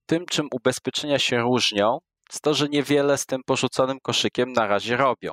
Tym, 0.05 0.25
czym 0.25 0.47
ubezpieczenia 0.51 1.19
się 1.19 1.37
różnią, 1.37 1.99
jest 2.29 2.41
to, 2.41 2.53
że 2.53 2.69
niewiele 2.69 3.17
z 3.17 3.25
tym 3.25 3.41
porzuconym 3.45 3.99
koszykiem 3.99 4.53
na 4.53 4.67
razie 4.67 4.97
robią. 4.97 5.31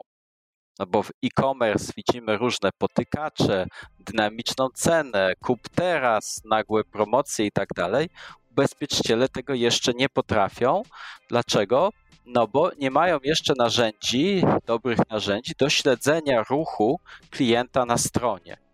No 0.79 0.87
bo 0.87 1.03
w 1.03 1.11
e-commerce 1.25 1.93
widzimy 1.97 2.37
różne 2.37 2.71
potykacze, 2.79 3.67
dynamiczną 3.99 4.69
cenę, 4.75 5.33
kup 5.45 5.61
teraz, 5.75 6.41
nagłe 6.45 6.85
promocje 6.85 7.47
i 7.47 7.51
tak 7.53 7.69
dalej. 7.77 8.09
Ubezpieczyciele 8.51 9.29
tego 9.29 9.55
jeszcze 9.55 9.93
nie 9.93 10.09
potrafią. 10.09 10.83
Dlaczego? 11.29 11.91
No 12.27 12.47
bo 12.47 12.71
nie 12.79 12.91
mają 12.91 13.19
jeszcze 13.23 13.53
narzędzi, 13.59 14.43
dobrych 14.67 14.99
narzędzi 15.11 15.53
do 15.59 15.71
śledzenia 15.71 16.45
ruchu 16.51 17.01
klienta 17.31 17.85
na 17.85 17.99
stronie. 17.99 18.70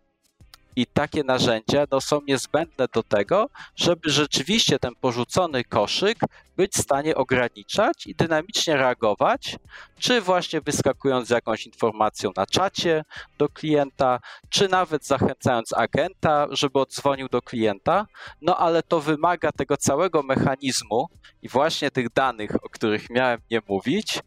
I 0.76 0.86
takie 0.86 1.24
narzędzia 1.24 1.86
no, 1.90 2.00
są 2.00 2.20
niezbędne 2.28 2.86
do 2.94 3.02
tego, 3.02 3.48
żeby 3.76 4.10
rzeczywiście 4.10 4.78
ten 4.78 4.94
porzucony 5.00 5.64
koszyk 5.64 6.18
być 6.56 6.72
w 6.72 6.82
stanie 6.82 7.14
ograniczać 7.14 8.06
i 8.06 8.14
dynamicznie 8.14 8.76
reagować, 8.76 9.56
czy 9.98 10.20
właśnie 10.20 10.60
wyskakując 10.60 11.28
z 11.28 11.30
jakąś 11.30 11.66
informacją 11.66 12.30
na 12.36 12.46
czacie 12.46 13.04
do 13.38 13.48
klienta, 13.48 14.20
czy 14.48 14.68
nawet 14.68 15.06
zachęcając 15.06 15.72
agenta, 15.72 16.46
żeby 16.50 16.80
odzwonił 16.80 17.28
do 17.28 17.42
klienta. 17.42 18.06
No 18.42 18.58
ale 18.58 18.82
to 18.82 19.00
wymaga 19.00 19.52
tego 19.52 19.76
całego 19.76 20.22
mechanizmu 20.22 21.08
i 21.42 21.48
właśnie 21.48 21.90
tych 21.90 22.12
danych, 22.12 22.64
o 22.64 22.68
których 22.68 23.10
miałem 23.10 23.40
nie 23.50 23.60
mówić, 23.68 24.20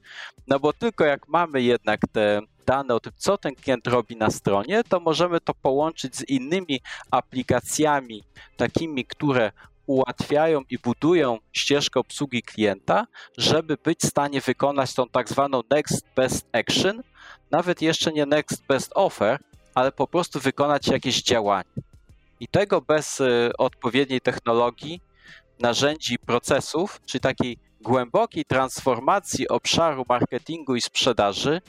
no 0.48 0.60
bo 0.60 0.74
tylko 0.74 1.06
jak 1.06 1.28
mamy 1.28 1.62
jednak 1.62 2.00
te 2.12 2.42
dane 2.70 2.96
o 2.96 3.00
tym, 3.00 3.14
co 3.18 3.38
ten 3.38 3.56
klient 3.56 3.88
robi 3.88 4.16
na 4.16 4.30
stronie, 4.30 4.84
to 4.84 5.00
możemy 5.00 5.42
to 5.42 5.54
połączyć 5.54 6.16
z 6.16 6.30
innymi 6.30 6.82
aplikacjami, 7.12 8.24
takimi, 8.58 9.06
które 9.06 9.52
ułatwiają 9.86 10.62
i 10.70 10.78
budują 10.78 11.38
ścieżkę 11.54 12.00
obsługi 12.00 12.42
klienta, 12.44 13.08
żeby 13.38 13.78
być 13.84 14.00
w 14.00 14.06
stanie 14.06 14.42
wykonać 14.42 14.94
tą 14.94 15.10
tak 15.10 15.30
zwaną 15.30 15.62
next 15.70 16.06
best 16.16 16.48
action, 16.52 17.02
nawet 17.52 17.82
jeszcze 17.82 18.12
nie 18.12 18.26
next 18.26 18.66
best 18.68 18.92
offer, 18.96 19.40
ale 19.76 19.92
po 19.92 20.08
prostu 20.08 20.40
wykonać 20.40 20.88
jakieś 20.88 21.24
działanie. 21.24 21.74
I 22.40 22.48
tego 22.48 22.82
bez 22.82 23.20
y, 23.20 23.52
odpowiedniej 23.58 24.22
technologii, 24.22 25.02
narzędzi, 25.60 26.20
procesów, 26.20 27.02
czy 27.06 27.20
takiej 27.20 27.58
głębokiej 27.82 28.46
transformacji 28.46 29.48
obszaru 29.48 30.06
marketingu 30.10 30.76
i 30.76 30.82
sprzedaży, 30.82 31.62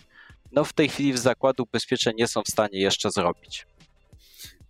no 0.53 0.65
w 0.65 0.73
tej 0.73 0.89
chwili 0.89 1.13
w 1.13 1.19
zakładu 1.19 1.63
ubezpieczeń 1.63 2.15
nie 2.17 2.29
są 2.29 2.43
w 2.43 2.51
stanie 2.51 2.81
jeszcze 2.81 3.11
zrobić. 3.11 3.67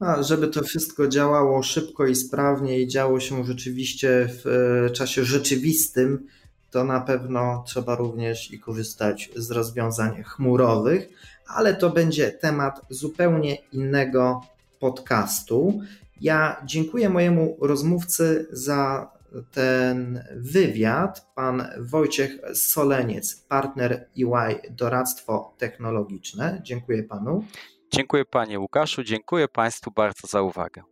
A 0.01 0.23
żeby 0.23 0.49
to 0.49 0.63
wszystko 0.63 1.09
działało 1.09 1.63
szybko 1.63 2.07
i 2.07 2.15
sprawnie 2.15 2.81
i 2.81 2.89
działo 2.89 3.21
się 3.21 3.45
rzeczywiście 3.45 4.29
w 4.29 4.47
e, 4.47 4.91
czasie 4.91 5.25
rzeczywistym, 5.25 6.27
to 6.71 6.85
na 6.85 7.01
pewno 7.01 7.65
trzeba 7.67 7.97
również 7.97 8.51
i 8.51 8.61
korzystać 8.61 9.31
z 9.37 9.51
rozwiązań 9.51 10.23
chmurowych, 10.23 11.09
ale 11.47 11.75
to 11.75 11.91
będzie 11.91 12.31
temat 12.31 12.81
zupełnie 12.91 13.59
innego 13.73 14.41
podcastu. 14.79 15.81
Ja 16.21 16.63
dziękuję 16.65 17.09
mojemu 17.09 17.57
rozmówcy 17.61 18.47
za 18.53 19.11
ten 19.51 20.25
wywiad 20.37 21.33
pan 21.35 21.69
Wojciech 21.79 22.31
Soleniec, 22.55 23.37
partner 23.49 24.09
EY 24.19 24.61
Doradztwo 24.71 25.55
Technologiczne. 25.59 26.61
Dziękuję 26.65 27.03
panu. 27.03 27.45
Dziękuję 27.93 28.25
panie 28.25 28.61
Łukaszu, 28.61 29.05
dziękuję 29.05 29.49
państwu 29.49 29.91
bardzo 29.91 30.27
za 30.27 30.43
uwagę. 30.43 30.83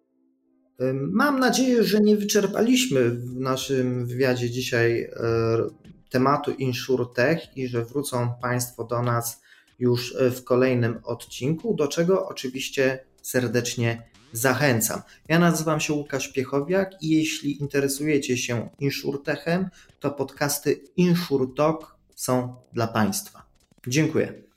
Mam 0.95 1.41
nadzieję, 1.41 1.85
że 1.85 2.01
nie 2.01 2.17
wyczerpaliśmy 2.17 3.11
w 3.11 3.37
naszym 3.37 4.07
wywiadzie 4.07 4.51
dzisiaj 4.51 5.03
e, 5.03 5.11
tematu 6.11 6.51
InsurTech 6.51 7.57
i 7.57 7.69
że 7.69 7.85
wrócą 7.85 8.35
Państwo 8.43 8.85
do 8.85 9.03
nas 9.03 9.43
już 9.79 10.17
w 10.31 10.45
kolejnym 10.45 11.01
odcinku, 11.05 11.75
do 11.75 11.89
czego 11.89 12.29
oczywiście 12.29 13.05
serdecznie 13.23 14.11
zachęcam. 14.33 15.03
Ja 15.29 15.39
nazywam 15.39 15.81
się 15.81 15.93
Łukasz 15.93 16.29
Piechowiak 16.29 17.03
i 17.03 17.09
jeśli 17.11 17.63
interesujecie 17.63 18.37
się 18.37 18.69
InsurTechem, 18.79 19.69
to 20.01 20.11
podcasty 20.11 20.81
InsurTalk 20.97 21.97
są 22.15 22.57
dla 22.73 22.87
Państwa. 22.87 23.43
Dziękuję. 23.87 24.48